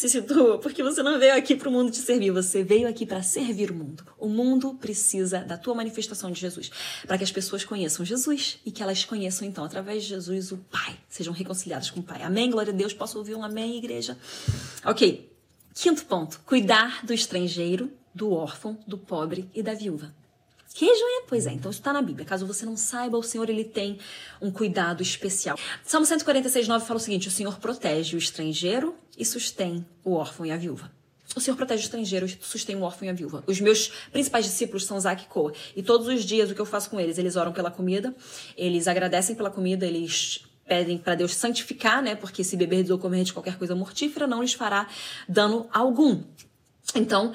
se 0.01 0.09
situa, 0.09 0.59
porque 0.59 0.83
você 0.83 1.03
não 1.03 1.19
veio 1.19 1.35
aqui 1.35 1.55
para 1.55 1.69
o 1.69 1.73
mundo 1.73 1.91
te 1.91 1.99
servir, 1.99 2.31
você 2.31 2.65
veio 2.65 2.89
aqui 2.89 3.05
para 3.05 3.23
servir 3.23 3.71
o 3.71 3.75
mundo. 3.75 4.03
O 4.19 4.31
mundo 4.31 4.73
precisa 4.73 5.41
da 5.41 5.59
tua 5.59 5.75
manifestação 5.75 6.31
de 6.31 6.41
Jesus, 6.41 6.71
para 7.07 7.19
que 7.19 7.25
as 7.25 7.31
pessoas 7.31 7.65
conheçam 7.65 8.03
Jesus 8.03 8.59
e 8.65 8.71
que 8.71 8.83
elas 8.83 9.05
conheçam 9.05 9.47
então 9.47 9.63
através 9.63 10.03
de 10.03 10.09
Jesus 10.09 10.53
o 10.53 10.57
Pai, 10.57 10.97
sejam 11.07 11.35
reconciliadas 11.35 11.91
com 11.91 12.01
o 12.01 12.03
Pai. 12.03 12.23
Amém, 12.23 12.51
glória 12.51 12.73
a 12.73 12.77
Deus. 12.77 12.95
Posso 12.95 13.19
ouvir 13.19 13.35
um 13.35 13.45
amém, 13.45 13.77
igreja? 13.77 14.17
OK. 14.87 15.31
Quinto 15.75 16.07
ponto, 16.07 16.41
cuidar 16.47 17.05
do 17.05 17.13
estrangeiro, 17.13 17.93
do 18.15 18.33
órfão, 18.33 18.79
do 18.87 18.97
pobre 18.97 19.51
e 19.55 19.63
da 19.63 19.75
viúva. 19.75 20.15
Que 20.73 20.87
joia? 20.87 21.25
Pois 21.27 21.47
é, 21.47 21.53
então 21.53 21.71
está 21.71 21.93
na 21.93 22.01
Bíblia. 22.01 22.25
Caso 22.25 22.47
você 22.47 22.65
não 22.65 22.77
saiba, 22.77 23.19
o 23.19 23.23
Senhor 23.23 23.49
ele 23.51 23.65
tem 23.65 23.99
um 24.41 24.51
cuidado 24.51 25.03
especial. 25.03 25.59
Salmo 25.85 26.07
146, 26.07 26.69
9 26.69 26.87
fala 26.87 26.99
o 26.99 27.03
seguinte: 27.03 27.29
O 27.29 27.31
Senhor 27.31 27.59
protege 27.59 28.17
o 28.17 28.19
estrangeiro 28.19 28.95
e 29.19 29.25
sustém 29.25 29.85
o 30.05 30.13
órfão 30.15 30.47
e 30.47 30.53
a 30.53 30.57
viúva. 30.57 30.91
O 31.37 31.41
Senhor 31.41 31.57
protege 31.57 31.83
o 31.83 31.85
estrangeiro 31.85 32.29
sustém 32.41 32.75
o 32.77 32.83
órfão 32.83 33.07
e 33.07 33.11
a 33.11 33.13
viúva. 33.13 33.45
Os 33.47 33.61
meus 33.61 33.89
principais 34.11 34.45
discípulos 34.45 34.85
são 34.85 34.99
Zac 34.99 35.23
e 35.23 35.27
Coa. 35.27 35.53
E 35.77 35.83
todos 35.83 36.09
os 36.09 36.25
dias 36.25 36.51
o 36.51 36.55
que 36.55 36.61
eu 36.61 36.67
faço 36.67 36.91
com 36.91 36.99
eles? 36.99 37.19
Eles 37.19 37.37
oram 37.37 37.53
pela 37.53 37.71
comida, 37.71 38.15
eles 38.57 38.89
agradecem 38.89 39.37
pela 39.37 39.51
comida, 39.51 39.87
eles 39.87 40.45
pedem 40.67 40.99
para 40.99 41.15
Deus 41.15 41.35
santificar, 41.35 42.03
né? 42.03 42.15
Porque 42.15 42.43
se 42.43 42.57
beber 42.57 42.91
ou 42.91 42.99
comer 42.99 43.25
de 43.25 43.33
qualquer 43.33 43.59
coisa 43.59 43.75
mortífera 43.75 44.27
não 44.27 44.43
lhes 44.43 44.55
fará 44.55 44.89
dano 45.29 45.69
algum. 45.73 46.23
Então, 46.95 47.33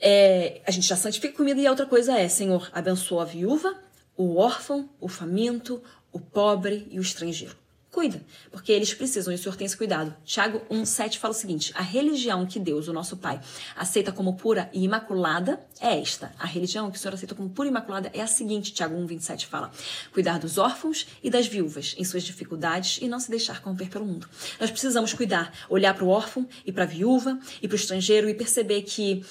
é, 0.00 0.60
a 0.66 0.70
gente 0.70 0.86
já 0.86 0.96
santifica 0.96 1.36
comida 1.36 1.60
e 1.60 1.66
a 1.66 1.70
outra 1.70 1.86
coisa 1.86 2.18
é, 2.18 2.28
Senhor, 2.28 2.70
abençoa 2.72 3.22
a 3.22 3.26
viúva, 3.26 3.74
o 4.16 4.36
órfão, 4.36 4.88
o 5.00 5.08
faminto, 5.08 5.82
o 6.12 6.20
pobre 6.20 6.86
e 6.90 6.98
o 6.98 7.02
estrangeiro. 7.02 7.56
Cuida, 7.96 8.22
porque 8.50 8.72
eles 8.72 8.92
precisam 8.92 9.32
e 9.32 9.36
o 9.36 9.38
Senhor 9.38 9.56
tem 9.56 9.64
esse 9.64 9.76
cuidado. 9.76 10.14
Tiago 10.22 10.60
1,7 10.70 11.16
fala 11.16 11.32
o 11.32 11.34
seguinte: 11.34 11.72
a 11.74 11.80
religião 11.80 12.44
que 12.44 12.58
Deus, 12.58 12.88
o 12.88 12.92
nosso 12.92 13.16
Pai, 13.16 13.40
aceita 13.74 14.12
como 14.12 14.34
pura 14.34 14.68
e 14.70 14.84
imaculada 14.84 15.64
é 15.80 15.98
esta. 15.98 16.30
A 16.38 16.44
religião 16.44 16.90
que 16.90 16.98
o 16.98 17.00
Senhor 17.00 17.14
aceita 17.14 17.34
como 17.34 17.48
pura 17.48 17.68
e 17.68 17.70
imaculada 17.70 18.10
é 18.12 18.20
a 18.20 18.26
seguinte: 18.26 18.74
Tiago 18.74 18.94
1,27 18.96 19.46
fala: 19.46 19.70
cuidar 20.12 20.38
dos 20.38 20.58
órfãos 20.58 21.06
e 21.22 21.30
das 21.30 21.46
viúvas 21.46 21.94
em 21.96 22.04
suas 22.04 22.22
dificuldades 22.22 22.98
e 23.00 23.08
não 23.08 23.18
se 23.18 23.30
deixar 23.30 23.62
corromper 23.62 23.88
pelo 23.88 24.04
mundo. 24.04 24.28
Nós 24.60 24.70
precisamos 24.70 25.14
cuidar, 25.14 25.50
olhar 25.66 25.94
para 25.94 26.04
o 26.04 26.08
órfão 26.08 26.46
e 26.66 26.72
para 26.72 26.82
a 26.82 26.86
viúva 26.86 27.38
e 27.62 27.66
para 27.66 27.76
o 27.76 27.78
estrangeiro 27.78 28.28
e 28.28 28.34
perceber 28.34 28.82
que 28.82 29.24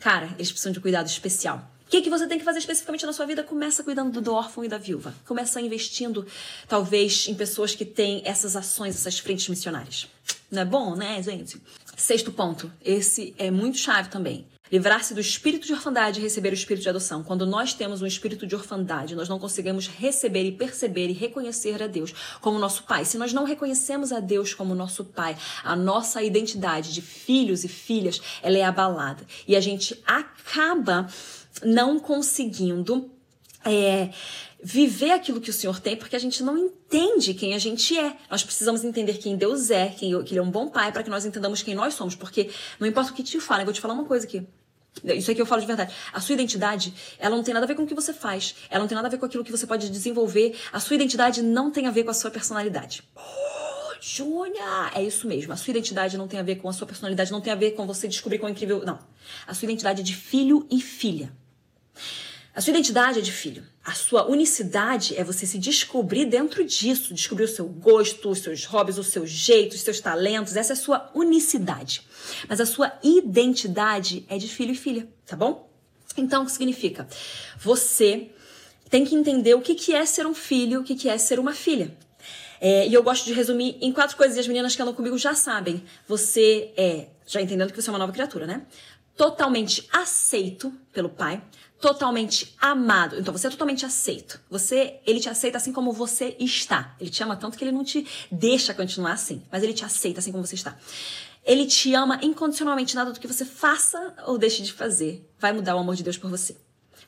Cara, 0.00 0.30
eles 0.36 0.50
precisam 0.50 0.72
de 0.72 0.80
cuidado 0.80 1.06
especial. 1.06 1.70
O 1.86 1.90
que, 1.90 2.00
que 2.02 2.08
você 2.08 2.26
tem 2.26 2.38
que 2.38 2.44
fazer 2.44 2.60
especificamente 2.60 3.04
na 3.04 3.12
sua 3.12 3.26
vida? 3.26 3.42
Começa 3.42 3.84
cuidando 3.84 4.20
do 4.20 4.32
órfão 4.32 4.64
e 4.64 4.68
da 4.68 4.78
viúva. 4.78 5.12
Começa 5.26 5.60
investindo, 5.60 6.26
talvez, 6.68 7.26
em 7.28 7.34
pessoas 7.34 7.74
que 7.74 7.84
têm 7.84 8.22
essas 8.24 8.56
ações, 8.56 8.94
essas 8.94 9.18
frentes 9.18 9.48
missionárias. 9.48 10.08
Não 10.50 10.62
é 10.62 10.64
bom, 10.64 10.94
né, 10.94 11.22
gente? 11.22 11.60
Sexto 11.96 12.32
ponto. 12.32 12.72
Esse 12.82 13.34
é 13.36 13.50
muito 13.50 13.76
chave 13.76 14.08
também. 14.08 14.46
Livrar-se 14.70 15.12
do 15.14 15.20
espírito 15.20 15.66
de 15.66 15.72
orfandade 15.72 16.20
e 16.20 16.22
receber 16.22 16.50
o 16.50 16.54
espírito 16.54 16.84
de 16.84 16.88
adoção. 16.88 17.24
Quando 17.24 17.44
nós 17.44 17.74
temos 17.74 18.02
um 18.02 18.06
espírito 18.06 18.46
de 18.46 18.54
orfandade, 18.54 19.16
nós 19.16 19.28
não 19.28 19.38
conseguimos 19.38 19.88
receber 19.88 20.44
e 20.44 20.52
perceber 20.52 21.08
e 21.08 21.12
reconhecer 21.12 21.82
a 21.82 21.86
Deus 21.86 22.14
como 22.40 22.58
nosso 22.58 22.84
Pai. 22.84 23.04
Se 23.04 23.18
nós 23.18 23.32
não 23.32 23.44
reconhecemos 23.44 24.12
a 24.12 24.20
Deus 24.20 24.54
como 24.54 24.74
nosso 24.74 25.04
Pai, 25.04 25.36
a 25.64 25.74
nossa 25.74 26.22
identidade 26.22 26.92
de 26.92 27.02
filhos 27.02 27.64
e 27.64 27.68
filhas, 27.68 28.20
ela 28.42 28.58
é 28.58 28.62
abalada. 28.62 29.26
E 29.46 29.56
a 29.56 29.60
gente 29.60 30.00
acaba 30.06 31.08
não 31.64 31.98
conseguindo 31.98 33.10
é, 33.64 34.10
viver 34.62 35.10
aquilo 35.10 35.40
que 35.40 35.50
o 35.50 35.52
Senhor 35.52 35.80
tem, 35.80 35.96
porque 35.96 36.16
a 36.16 36.18
gente 36.18 36.42
não 36.42 36.56
entende 36.56 37.34
quem 37.34 37.54
a 37.54 37.58
gente 37.58 37.98
é. 37.98 38.16
Nós 38.30 38.42
precisamos 38.42 38.84
entender 38.84 39.14
quem 39.18 39.36
Deus 39.36 39.70
é, 39.70 39.88
quem, 39.88 40.22
que 40.22 40.32
Ele 40.32 40.38
é 40.38 40.42
um 40.42 40.50
bom 40.50 40.68
Pai, 40.68 40.92
para 40.92 41.02
que 41.02 41.10
nós 41.10 41.24
entendamos 41.24 41.62
quem 41.62 41.74
nós 41.74 41.94
somos. 41.94 42.14
Porque 42.14 42.50
não 42.78 42.86
importa 42.86 43.10
o 43.10 43.14
que 43.14 43.22
te 43.22 43.40
falem, 43.40 43.64
vou 43.64 43.74
te 43.74 43.80
falar 43.80 43.94
uma 43.94 44.04
coisa 44.04 44.26
aqui. 44.26 44.46
Isso 45.04 45.30
aqui 45.30 45.40
eu 45.40 45.46
falo 45.46 45.60
de 45.60 45.66
verdade. 45.66 45.94
A 46.12 46.20
sua 46.20 46.34
identidade, 46.34 46.92
ela 47.18 47.36
não 47.36 47.42
tem 47.42 47.54
nada 47.54 47.64
a 47.64 47.68
ver 47.68 47.74
com 47.74 47.84
o 47.84 47.86
que 47.86 47.94
você 47.94 48.12
faz. 48.12 48.56
Ela 48.68 48.80
não 48.80 48.88
tem 48.88 48.96
nada 48.96 49.08
a 49.08 49.10
ver 49.10 49.18
com 49.18 49.26
aquilo 49.26 49.44
que 49.44 49.50
você 49.50 49.66
pode 49.66 49.88
desenvolver. 49.88 50.58
A 50.72 50.80
sua 50.80 50.96
identidade 50.96 51.42
não 51.42 51.70
tem 51.70 51.86
a 51.86 51.90
ver 51.90 52.04
com 52.04 52.10
a 52.10 52.14
sua 52.14 52.30
personalidade. 52.30 53.02
Oh, 53.16 53.94
Júnia! 54.00 54.90
É 54.94 55.02
isso 55.02 55.26
mesmo. 55.26 55.52
A 55.52 55.56
sua 55.56 55.70
identidade 55.70 56.18
não 56.18 56.28
tem 56.28 56.40
a 56.40 56.42
ver 56.42 56.56
com 56.56 56.68
a 56.68 56.72
sua 56.72 56.86
personalidade, 56.86 57.30
não 57.30 57.40
tem 57.40 57.52
a 57.52 57.56
ver 57.56 57.72
com 57.72 57.86
você 57.86 58.08
descobrir 58.08 58.42
é 58.44 58.50
incrível. 58.50 58.84
Não. 58.84 58.98
A 59.46 59.54
sua 59.54 59.66
identidade 59.66 60.00
é 60.00 60.04
de 60.04 60.14
filho 60.14 60.66
e 60.70 60.80
filha. 60.80 61.32
A 62.60 62.62
sua 62.62 62.72
identidade 62.72 63.18
é 63.18 63.22
de 63.22 63.32
filho. 63.32 63.64
A 63.82 63.94
sua 63.94 64.28
unicidade 64.28 65.16
é 65.16 65.24
você 65.24 65.46
se 65.46 65.58
descobrir 65.58 66.26
dentro 66.26 66.62
disso, 66.62 67.14
descobrir 67.14 67.44
o 67.44 67.48
seu 67.48 67.64
gosto, 67.64 68.28
os 68.28 68.40
seus 68.40 68.66
hobbies, 68.66 68.98
o 68.98 69.02
seu 69.02 69.26
jeito, 69.26 69.74
os 69.74 69.80
seus 69.80 69.98
talentos. 69.98 70.54
Essa 70.56 70.74
é 70.74 70.76
a 70.76 70.76
sua 70.76 71.10
unicidade. 71.14 72.02
Mas 72.46 72.60
a 72.60 72.66
sua 72.66 72.92
identidade 73.02 74.26
é 74.28 74.36
de 74.36 74.46
filho 74.46 74.72
e 74.72 74.74
filha, 74.74 75.08
tá 75.24 75.34
bom? 75.34 75.70
Então, 76.18 76.42
o 76.42 76.44
que 76.44 76.52
significa? 76.52 77.08
Você 77.58 78.28
tem 78.90 79.06
que 79.06 79.14
entender 79.14 79.54
o 79.54 79.62
que, 79.62 79.74
que 79.74 79.94
é 79.94 80.04
ser 80.04 80.26
um 80.26 80.34
filho, 80.34 80.82
o 80.82 80.84
que, 80.84 80.94
que 80.94 81.08
é 81.08 81.16
ser 81.16 81.38
uma 81.38 81.54
filha. 81.54 81.96
É, 82.60 82.86
e 82.86 82.92
eu 82.92 83.02
gosto 83.02 83.24
de 83.24 83.32
resumir 83.32 83.78
em 83.80 83.90
quatro 83.90 84.18
coisas, 84.18 84.36
e 84.36 84.40
as 84.40 84.46
meninas 84.46 84.76
que 84.76 84.82
andam 84.82 84.92
comigo 84.92 85.16
já 85.16 85.34
sabem. 85.34 85.82
Você 86.06 86.74
é, 86.76 87.06
já 87.26 87.40
entendendo 87.40 87.72
que 87.72 87.80
você 87.80 87.88
é 87.88 87.92
uma 87.92 87.98
nova 87.98 88.12
criatura, 88.12 88.46
né? 88.46 88.66
Totalmente 89.16 89.88
aceito 89.90 90.70
pelo 90.92 91.08
pai, 91.08 91.42
totalmente 91.80 92.54
amado. 92.60 93.18
Então 93.18 93.32
você 93.32 93.46
é 93.46 93.50
totalmente 93.50 93.86
aceito. 93.86 94.40
Você, 94.50 95.00
ele 95.06 95.18
te 95.18 95.28
aceita 95.28 95.56
assim 95.56 95.72
como 95.72 95.92
você 95.92 96.36
está. 96.38 96.94
Ele 97.00 97.10
te 97.10 97.22
ama 97.22 97.36
tanto 97.36 97.56
que 97.56 97.64
ele 97.64 97.72
não 97.72 97.82
te 97.82 98.06
deixa 98.30 98.74
continuar 98.74 99.12
assim, 99.12 99.42
mas 99.50 99.62
ele 99.62 99.72
te 99.72 99.84
aceita 99.84 100.20
assim 100.20 100.30
como 100.30 100.46
você 100.46 100.54
está. 100.54 100.76
Ele 101.44 101.66
te 101.66 101.94
ama 101.94 102.20
incondicionalmente, 102.22 102.94
nada 102.94 103.12
do 103.12 103.18
que 103.18 103.26
você 103.26 103.44
faça 103.44 104.14
ou 104.26 104.36
deixe 104.36 104.62
de 104.62 104.72
fazer 104.72 105.26
vai 105.38 105.52
mudar 105.52 105.74
o 105.74 105.78
amor 105.78 105.96
de 105.96 106.02
Deus 106.02 106.18
por 106.18 106.30
você. 106.30 106.56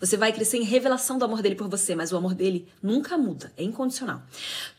Você 0.03 0.17
vai 0.17 0.33
crescer 0.33 0.57
em 0.57 0.65
revelação 0.65 1.17
do 1.17 1.25
amor 1.25 1.43
dele 1.43 1.55
por 1.55 1.69
você, 1.69 1.95
mas 1.95 2.11
o 2.11 2.17
amor 2.17 2.35
dele 2.35 2.67
nunca 2.83 3.17
muda, 3.17 3.53
é 3.57 3.63
incondicional. 3.63 4.21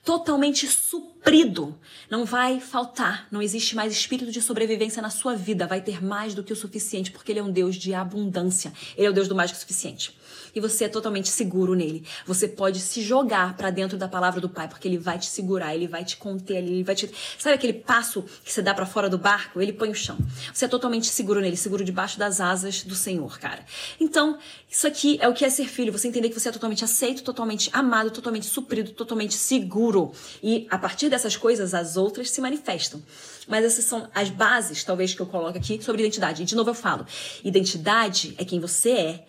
Totalmente 0.03 0.67
suprido, 0.67 1.79
não 2.09 2.25
vai 2.25 2.59
faltar, 2.59 3.25
não 3.31 3.41
existe 3.41 3.73
mais 3.73 3.93
espírito 3.93 4.33
de 4.33 4.41
sobrevivência 4.41 5.01
na 5.01 5.09
sua 5.09 5.33
vida, 5.33 5.65
vai 5.65 5.79
ter 5.79 6.03
mais 6.03 6.35
do 6.35 6.43
que 6.43 6.51
o 6.51 6.55
suficiente, 6.57 7.09
porque 7.09 7.31
ele 7.31 7.39
é 7.39 7.43
um 7.43 7.49
Deus 7.49 7.77
de 7.77 7.93
abundância, 7.93 8.73
ele 8.97 9.07
é 9.07 9.09
o 9.09 9.13
Deus 9.13 9.29
do 9.29 9.33
mais 9.33 9.49
que 9.49 9.55
o 9.55 9.61
suficiente 9.61 10.13
e 10.55 10.59
você 10.59 10.85
é 10.85 10.89
totalmente 10.89 11.29
seguro 11.29 11.73
nele. 11.73 12.05
Você 12.25 12.47
pode 12.47 12.79
se 12.79 13.01
jogar 13.01 13.55
para 13.55 13.69
dentro 13.69 13.97
da 13.97 14.07
palavra 14.07 14.39
do 14.39 14.49
Pai, 14.49 14.67
porque 14.67 14.87
ele 14.87 14.97
vai 14.97 15.17
te 15.17 15.25
segurar, 15.25 15.73
ele 15.73 15.87
vai 15.87 16.03
te 16.03 16.17
conter, 16.17 16.57
ele 16.57 16.83
vai 16.83 16.95
te. 16.95 17.09
Sabe 17.37 17.55
aquele 17.55 17.73
passo 17.73 18.23
que 18.43 18.51
você 18.51 18.61
dá 18.61 18.73
para 18.73 18.85
fora 18.85 19.09
do 19.09 19.17
barco? 19.17 19.61
Ele 19.61 19.73
põe 19.73 19.89
o 19.89 19.95
chão. 19.95 20.17
Você 20.53 20.65
é 20.65 20.67
totalmente 20.67 21.07
seguro 21.07 21.39
nele, 21.39 21.57
seguro 21.57 21.83
debaixo 21.83 22.19
das 22.19 22.39
asas 22.39 22.83
do 22.83 22.95
Senhor, 22.95 23.39
cara. 23.39 23.65
Então, 23.99 24.37
isso 24.69 24.87
aqui 24.87 25.17
é 25.21 25.27
o 25.27 25.33
que 25.33 25.43
é 25.43 25.49
ser 25.49 25.67
filho. 25.67 25.91
Você 25.91 26.07
entender 26.07 26.29
que 26.29 26.39
você 26.39 26.49
é 26.49 26.51
totalmente 26.51 26.83
aceito, 26.83 27.23
totalmente 27.23 27.69
amado, 27.73 28.11
totalmente 28.11 28.45
suprido, 28.45 28.91
totalmente 28.91 29.33
seguro. 29.33 30.11
E 30.41 30.67
a 30.69 30.77
partir 30.77 31.09
dessas 31.09 31.35
coisas, 31.35 31.73
as 31.73 31.97
outras 31.97 32.29
se 32.29 32.41
manifestam. 32.41 33.01
Mas 33.47 33.65
essas 33.65 33.85
são 33.85 34.09
as 34.13 34.29
bases, 34.29 34.83
talvez, 34.83 35.13
que 35.13 35.21
eu 35.21 35.25
coloco 35.25 35.57
aqui 35.57 35.83
sobre 35.83 36.01
identidade. 36.01 36.43
E 36.43 36.45
de 36.45 36.55
novo 36.55 36.69
eu 36.69 36.75
falo: 36.75 37.05
identidade 37.43 38.35
é 38.37 38.45
quem 38.45 38.59
você 38.59 38.91
é 38.91 39.25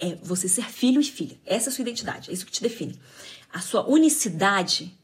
é 0.00 0.16
você 0.22 0.48
ser 0.48 0.70
filho 0.70 1.00
e 1.00 1.04
filha. 1.04 1.38
Essa 1.44 1.68
é 1.68 1.70
a 1.70 1.74
sua 1.74 1.82
identidade, 1.82 2.30
é 2.30 2.32
isso 2.32 2.46
que 2.46 2.52
te 2.52 2.62
define. 2.62 2.98
A 3.52 3.60
sua 3.60 3.88
unicidade 3.88 4.96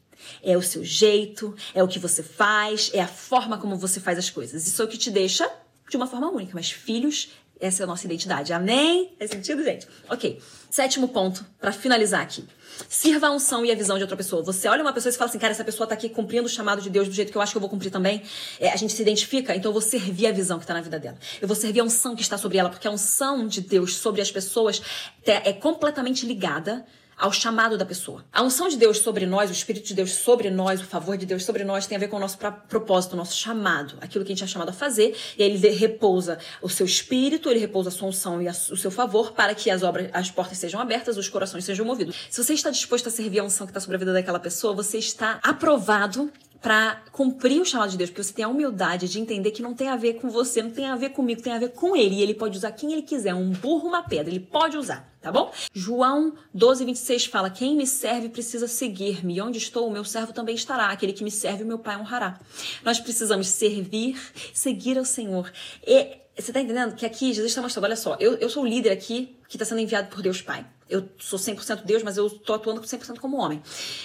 é 0.42 0.56
o 0.56 0.62
seu 0.62 0.84
jeito, 0.84 1.54
é 1.74 1.82
o 1.82 1.88
que 1.88 1.98
você 1.98 2.22
faz, 2.22 2.90
é 2.94 3.00
a 3.00 3.08
forma 3.08 3.58
como 3.58 3.76
você 3.76 4.00
faz 4.00 4.18
as 4.18 4.30
coisas. 4.30 4.66
Isso 4.66 4.80
é 4.80 4.84
o 4.84 4.88
que 4.88 4.98
te 4.98 5.10
deixa 5.10 5.50
de 5.88 5.96
uma 5.96 6.06
forma 6.06 6.30
única, 6.30 6.52
mas 6.54 6.70
filhos, 6.70 7.30
essa 7.66 7.82
é 7.82 7.84
a 7.84 7.86
nossa 7.86 8.06
identidade. 8.06 8.52
Amém? 8.52 9.14
Faz 9.18 9.30
sentido, 9.30 9.62
gente? 9.62 9.86
Ok. 10.08 10.40
Sétimo 10.70 11.08
ponto, 11.08 11.46
para 11.60 11.70
finalizar 11.72 12.20
aqui. 12.20 12.44
Sirva 12.88 13.28
a 13.28 13.30
unção 13.30 13.64
e 13.64 13.70
a 13.70 13.74
visão 13.76 13.96
de 13.96 14.02
outra 14.02 14.16
pessoa. 14.16 14.42
Você 14.42 14.66
olha 14.66 14.82
uma 14.82 14.92
pessoa 14.92 15.12
e 15.12 15.16
fala 15.16 15.30
assim, 15.30 15.38
cara, 15.38 15.52
essa 15.52 15.64
pessoa 15.64 15.86
tá 15.86 15.94
aqui 15.94 16.08
cumprindo 16.08 16.46
o 16.46 16.48
chamado 16.48 16.82
de 16.82 16.90
Deus 16.90 17.06
do 17.06 17.14
jeito 17.14 17.30
que 17.30 17.38
eu 17.38 17.42
acho 17.42 17.52
que 17.52 17.56
eu 17.56 17.60
vou 17.60 17.70
cumprir 17.70 17.90
também. 17.90 18.22
É, 18.58 18.70
a 18.72 18.76
gente 18.76 18.92
se 18.92 19.00
identifica, 19.00 19.54
então 19.54 19.68
eu 19.68 19.72
vou 19.72 19.80
servir 19.80 20.26
a 20.26 20.32
visão 20.32 20.58
que 20.58 20.64
está 20.64 20.74
na 20.74 20.80
vida 20.80 20.98
dela. 20.98 21.16
Eu 21.40 21.46
vou 21.46 21.56
servir 21.56 21.80
a 21.80 21.84
unção 21.84 22.16
que 22.16 22.22
está 22.22 22.36
sobre 22.36 22.58
ela, 22.58 22.68
porque 22.68 22.88
a 22.88 22.90
unção 22.90 23.46
de 23.46 23.60
Deus 23.60 23.96
sobre 23.96 24.20
as 24.20 24.32
pessoas 24.32 24.82
é 25.24 25.52
completamente 25.52 26.26
ligada 26.26 26.84
ao 27.16 27.32
chamado 27.32 27.76
da 27.76 27.84
pessoa. 27.84 28.24
A 28.32 28.42
unção 28.42 28.68
de 28.68 28.76
Deus 28.76 28.98
sobre 28.98 29.26
nós, 29.26 29.50
o 29.50 29.52
Espírito 29.52 29.86
de 29.86 29.94
Deus 29.94 30.12
sobre 30.12 30.50
nós, 30.50 30.80
o 30.80 30.84
favor 30.84 31.16
de 31.16 31.26
Deus 31.26 31.44
sobre 31.44 31.64
nós 31.64 31.86
tem 31.86 31.96
a 31.96 31.98
ver 31.98 32.08
com 32.08 32.16
o 32.16 32.20
nosso 32.20 32.38
propósito, 32.68 33.12
o 33.12 33.16
nosso 33.16 33.36
chamado, 33.36 33.96
aquilo 34.00 34.24
que 34.24 34.32
a 34.32 34.34
gente 34.34 34.44
é 34.44 34.46
chamado 34.46 34.70
a 34.70 34.72
fazer. 34.72 35.16
E 35.38 35.42
aí 35.42 35.50
ele 35.50 35.68
repousa 35.70 36.38
o 36.62 36.68
seu 36.68 36.86
Espírito, 36.86 37.48
ele 37.48 37.60
repousa 37.60 37.88
a 37.88 37.92
sua 37.92 38.08
unção 38.08 38.40
e 38.40 38.48
a, 38.48 38.52
o 38.52 38.76
seu 38.76 38.90
favor 38.90 39.32
para 39.32 39.54
que 39.54 39.70
as 39.70 39.82
obras, 39.82 40.08
as 40.12 40.30
portas 40.30 40.58
sejam 40.58 40.80
abertas, 40.80 41.16
os 41.16 41.28
corações 41.28 41.64
sejam 41.64 41.84
movidos. 41.84 42.26
Se 42.30 42.42
você 42.42 42.54
está 42.54 42.70
disposto 42.70 43.08
a 43.08 43.10
servir 43.10 43.40
a 43.40 43.44
unção 43.44 43.66
que 43.66 43.70
está 43.70 43.80
sobre 43.80 43.96
a 43.96 43.98
vida 43.98 44.12
daquela 44.12 44.38
pessoa, 44.38 44.74
você 44.74 44.98
está 44.98 45.38
aprovado 45.42 46.30
para 46.64 47.02
cumprir 47.12 47.60
o 47.60 47.64
chamado 47.66 47.90
de 47.90 47.98
Deus, 47.98 48.08
porque 48.08 48.22
você 48.22 48.32
tem 48.32 48.42
a 48.42 48.48
humildade 48.48 49.06
de 49.06 49.20
entender 49.20 49.50
que 49.50 49.60
não 49.60 49.74
tem 49.74 49.88
a 49.88 49.96
ver 49.96 50.14
com 50.14 50.30
você, 50.30 50.62
não 50.62 50.70
tem 50.70 50.86
a 50.86 50.96
ver 50.96 51.10
comigo, 51.10 51.42
tem 51.42 51.52
a 51.52 51.58
ver 51.58 51.72
com 51.72 51.94
ele. 51.94 52.14
E 52.14 52.22
ele 52.22 52.32
pode 52.32 52.56
usar 52.56 52.72
quem 52.72 52.90
ele 52.90 53.02
quiser, 53.02 53.34
um 53.34 53.50
burro, 53.50 53.86
uma 53.86 54.02
pedra, 54.02 54.32
ele 54.32 54.40
pode 54.40 54.78
usar, 54.78 55.12
tá 55.20 55.30
bom? 55.30 55.52
João 55.74 56.32
12, 56.54 56.86
26 56.86 57.26
fala: 57.26 57.50
Quem 57.50 57.76
me 57.76 57.86
serve 57.86 58.30
precisa 58.30 58.66
seguir-me, 58.66 59.36
e 59.36 59.42
onde 59.42 59.58
estou, 59.58 59.86
o 59.86 59.92
meu 59.92 60.06
servo 60.06 60.32
também 60.32 60.54
estará. 60.54 60.86
Aquele 60.86 61.12
que 61.12 61.22
me 61.22 61.30
serve, 61.30 61.64
o 61.64 61.66
meu 61.66 61.78
pai 61.78 61.98
honrará. 61.98 62.40
Nós 62.82 62.98
precisamos 62.98 63.46
servir, 63.48 64.18
seguir 64.54 64.96
ao 64.96 65.04
Senhor. 65.04 65.52
E 65.86 66.16
você 66.34 66.50
tá 66.50 66.62
entendendo 66.62 66.94
que 66.94 67.04
aqui 67.04 67.26
Jesus 67.34 67.50
está 67.50 67.60
mostrando, 67.60 67.84
olha 67.84 67.96
só, 67.96 68.16
eu, 68.18 68.36
eu 68.38 68.48
sou 68.48 68.62
o 68.62 68.66
líder 68.66 68.90
aqui 68.90 69.36
que 69.50 69.56
está 69.56 69.66
sendo 69.66 69.82
enviado 69.82 70.08
por 70.08 70.22
Deus 70.22 70.40
Pai. 70.40 70.66
Eu 70.88 71.10
sou 71.18 71.38
100% 71.38 71.84
Deus, 71.84 72.02
mas 72.02 72.16
eu 72.16 72.30
tô 72.30 72.54
atuando 72.54 72.80
100% 72.80 73.18
como 73.18 73.36
homem. 73.36 73.62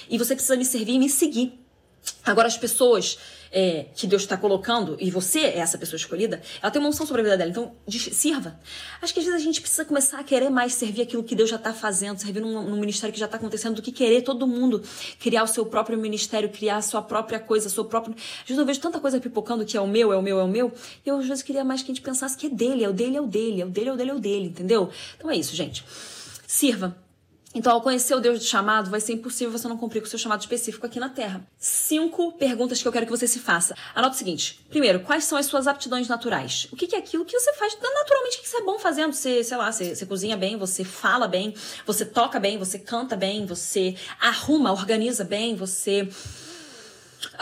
E 0.09 0.17
você 0.17 0.35
precisa 0.35 0.57
me 0.57 0.65
servir 0.65 0.95
e 0.95 0.99
me 0.99 1.09
seguir. 1.09 1.68
Agora, 2.25 2.47
as 2.47 2.57
pessoas 2.57 3.17
é, 3.51 3.85
que 3.95 4.05
Deus 4.05 4.21
está 4.21 4.37
colocando, 4.37 4.95
e 4.99 5.09
você 5.09 5.39
é 5.39 5.57
essa 5.57 5.77
pessoa 5.77 5.97
escolhida, 5.97 6.41
ela 6.61 6.71
tem 6.71 6.79
uma 6.79 6.89
unção 6.89 7.05
sobre 7.05 7.21
a 7.21 7.23
vida 7.23 7.37
dela. 7.37 7.49
Então, 7.49 7.73
sirva. 7.89 8.59
Acho 9.01 9.13
que 9.13 9.19
às 9.19 9.25
vezes 9.25 9.41
a 9.41 9.43
gente 9.43 9.61
precisa 9.61 9.85
começar 9.85 10.19
a 10.19 10.23
querer 10.23 10.49
mais 10.49 10.73
servir 10.73 11.01
aquilo 11.01 11.23
que 11.23 11.35
Deus 11.35 11.49
já 11.49 11.55
está 11.55 11.73
fazendo, 11.73 12.19
servir 12.19 12.41
num, 12.41 12.61
num, 12.63 12.79
ministério 12.79 13.13
que 13.13 13.19
já 13.19 13.25
está 13.25 13.37
acontecendo, 13.37 13.75
do 13.75 13.81
que 13.81 13.91
querer 13.91 14.21
todo 14.21 14.45
mundo 14.45 14.83
criar 15.19 15.43
o 15.43 15.47
seu 15.47 15.65
próprio 15.65 15.97
ministério, 15.97 16.49
criar 16.49 16.77
a 16.77 16.81
sua 16.81 17.01
própria 17.01 17.39
coisa, 17.39 17.69
seu 17.69 17.85
próprio. 17.85 18.15
Às 18.15 18.47
vezes 18.47 18.59
eu 18.59 18.65
vejo 18.65 18.79
tanta 18.79 18.99
coisa 18.99 19.19
pipocando 19.19 19.65
que 19.65 19.75
é 19.75 19.81
o 19.81 19.87
meu, 19.87 20.13
é 20.13 20.17
o 20.17 20.21
meu, 20.21 20.39
é 20.39 20.43
o 20.43 20.47
meu, 20.47 20.71
e 21.05 21.09
eu 21.09 21.17
às 21.17 21.27
vezes 21.27 21.43
queria 21.43 21.63
mais 21.63 21.81
que 21.81 21.91
a 21.91 21.93
gente 21.93 22.03
pensasse 22.03 22.37
que 22.37 22.47
é 22.47 22.49
dele, 22.49 22.83
é 22.83 22.89
o 22.89 22.93
dele, 22.93 23.17
é 23.17 23.21
o 23.21 23.27
dele, 23.27 23.61
é 23.61 23.65
o 23.65 23.69
dele, 23.69 23.89
é 23.89 23.93
o 23.93 23.95
dele, 23.95 24.11
é 24.11 24.13
o 24.13 24.19
dele, 24.19 24.45
entendeu? 24.47 24.89
Então 25.17 25.29
é 25.29 25.35
isso, 25.35 25.55
gente. 25.55 25.83
Sirva 26.47 26.95
então, 27.53 27.73
ao 27.73 27.81
conhecer 27.81 28.13
o 28.13 28.19
Deus 28.19 28.39
do 28.39 28.45
chamado, 28.45 28.91
vai 28.91 29.01
ser 29.01 29.13
impossível 29.13 29.51
você 29.51 29.67
não 29.67 29.75
cumprir 29.75 30.01
com 30.01 30.05
o 30.05 30.09
seu 30.09 30.19
chamado 30.19 30.39
específico 30.41 30.85
aqui 30.85 30.99
na 30.99 31.09
Terra. 31.09 31.41
Cinco 31.57 32.31
perguntas 32.33 32.79
que 32.79 32.87
eu 32.87 32.91
quero 32.91 33.05
que 33.07 33.11
você 33.11 33.27
se 33.27 33.39
faça. 33.39 33.75
Anota 33.95 34.13
o 34.13 34.17
seguinte: 34.17 34.63
primeiro, 34.69 34.99
quais 34.99 35.23
são 35.23 35.35
as 35.35 35.47
suas 35.47 35.65
aptidões 35.65 36.07
naturais? 36.07 36.67
O 36.71 36.75
que 36.75 36.95
é 36.95 36.99
aquilo 36.99 37.25
que 37.25 37.37
você 37.37 37.51
faz 37.53 37.75
naturalmente 37.81 38.39
que 38.39 38.47
você 38.47 38.57
é 38.57 38.63
bom 38.63 38.77
fazendo? 38.77 39.13
Você, 39.13 39.43
sei 39.43 39.57
lá, 39.57 39.71
você, 39.71 39.95
você 39.95 40.05
cozinha 40.05 40.37
bem, 40.37 40.57
você 40.57 40.83
fala 40.83 41.27
bem, 41.27 41.55
você 41.87 42.05
toca 42.05 42.39
bem, 42.39 42.59
você 42.59 42.77
canta 42.77 43.15
bem, 43.15 43.47
você 43.47 43.95
arruma, 44.21 44.71
organiza 44.71 45.23
bem, 45.23 45.55
você. 45.55 46.07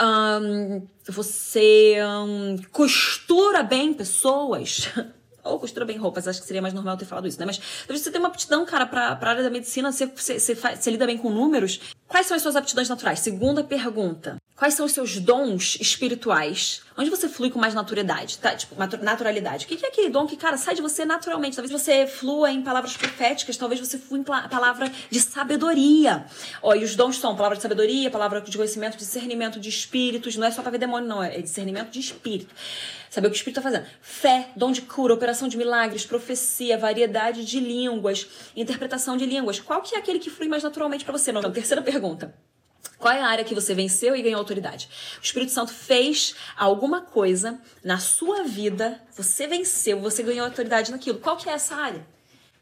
Um, 0.02 0.88
você 1.06 1.98
um, 2.04 2.58
costura 2.72 3.62
bem 3.62 3.94
pessoas. 3.94 4.90
ou 5.48 5.60
costura 5.60 5.86
bem 5.86 5.98
roupas, 5.98 6.28
acho 6.28 6.42
que 6.42 6.48
seria 6.48 6.62
mais 6.62 6.74
normal 6.74 6.98
ter 6.98 7.06
falado 7.06 7.28
isso, 7.28 7.40
né? 7.40 7.46
Mas 7.46 7.58
talvez 7.58 8.02
você 8.02 8.12
tenha 8.12 8.22
uma 8.22 8.30
aptidão, 8.30 8.66
cara, 8.66 8.86
pra, 8.86 9.16
pra 9.16 9.32
área 9.32 9.44
da 9.44 9.50
medicina, 9.50 9.92
você, 9.92 10.06
você, 10.06 10.40
você, 10.40 10.56
faz, 10.56 10.80
você 10.80 10.92
lida 10.92 11.06
bem 11.06 11.18
com 11.18 11.30
números. 11.30 11.80
Quais 12.08 12.26
são 12.26 12.36
as 12.36 12.42
suas 12.42 12.56
aptidões 12.56 12.88
naturais? 12.88 13.20
Segunda 13.20 13.64
pergunta. 13.64 14.38
Quais 14.58 14.74
são 14.74 14.88
os 14.88 14.92
seus 14.92 15.20
dons 15.20 15.78
espirituais? 15.80 16.82
Onde 16.98 17.12
você 17.12 17.30
flui 17.30 17.52
com 17.52 17.60
mais 17.60 17.76
naturalidade, 17.76 18.40
tá? 18.40 18.56
Tipo, 18.56 18.74
naturalidade. 19.04 19.66
O 19.66 19.68
que 19.68 19.86
é 19.86 19.88
aquele 19.88 20.10
dom 20.10 20.26
que, 20.26 20.36
cara, 20.36 20.58
sai 20.58 20.74
de 20.74 20.82
você 20.82 21.06
naturalmente? 21.06 21.56
Talvez 21.56 21.72
você 21.72 22.08
flua 22.08 22.50
em 22.50 22.64
palavras 22.64 22.98
proféticas, 22.98 23.56
talvez 23.56 23.80
você 23.80 24.00
flua 24.00 24.20
em 24.20 24.24
palavra 24.24 24.92
de 25.12 25.20
sabedoria. 25.20 26.26
Ó, 26.64 26.74
e 26.74 26.84
os 26.84 26.96
dons 26.96 27.20
são 27.20 27.36
palavra 27.36 27.56
de 27.56 27.62
sabedoria, 27.62 28.10
palavra 28.10 28.42
de 28.42 28.58
conhecimento, 28.58 28.98
discernimento 28.98 29.60
de 29.60 29.70
espíritos. 29.70 30.36
Não 30.36 30.48
é 30.48 30.50
só 30.50 30.64
pra 30.64 30.72
ver 30.72 30.80
demônio, 30.80 31.08
não. 31.08 31.22
É 31.22 31.40
discernimento 31.40 31.92
de 31.92 32.00
espírito. 32.00 32.56
Saber 33.12 33.28
o 33.28 33.30
que 33.30 33.36
o 33.36 33.38
espírito 33.38 33.58
tá 33.58 33.62
fazendo. 33.62 33.86
Fé, 34.02 34.50
dom 34.56 34.72
de 34.72 34.82
cura, 34.82 35.14
operação 35.14 35.37
de 35.46 35.58
milagres, 35.58 36.06
profecia, 36.06 36.78
variedade 36.78 37.44
de 37.44 37.60
línguas, 37.60 38.30
interpretação 38.56 39.18
de 39.18 39.26
línguas. 39.26 39.60
Qual 39.60 39.82
que 39.82 39.94
é 39.94 39.98
aquele 39.98 40.20
que 40.20 40.30
flui 40.30 40.48
mais 40.48 40.64
naturalmente 40.64 41.04
para 41.04 41.12
você? 41.18 41.34
Não, 41.34 41.52
terceira 41.52 41.82
pergunta. 41.82 42.34
Qual 42.98 43.14
é 43.14 43.22
a 43.22 43.28
área 43.28 43.44
que 43.44 43.54
você 43.54 43.74
venceu 43.74 44.16
e 44.16 44.22
ganhou 44.22 44.40
autoridade? 44.40 44.90
O 45.20 45.24
Espírito 45.24 45.52
Santo 45.52 45.74
fez 45.74 46.34
alguma 46.56 47.02
coisa 47.02 47.60
na 47.84 48.00
sua 48.00 48.44
vida, 48.44 49.02
você 49.16 49.46
venceu, 49.48 50.00
você 50.00 50.24
ganhou 50.24 50.46
autoridade 50.46 50.92
naquilo. 50.92 51.20
Qual 51.20 51.36
que 51.36 51.50
é 51.50 51.54
essa 51.54 51.76
área? 51.76 52.08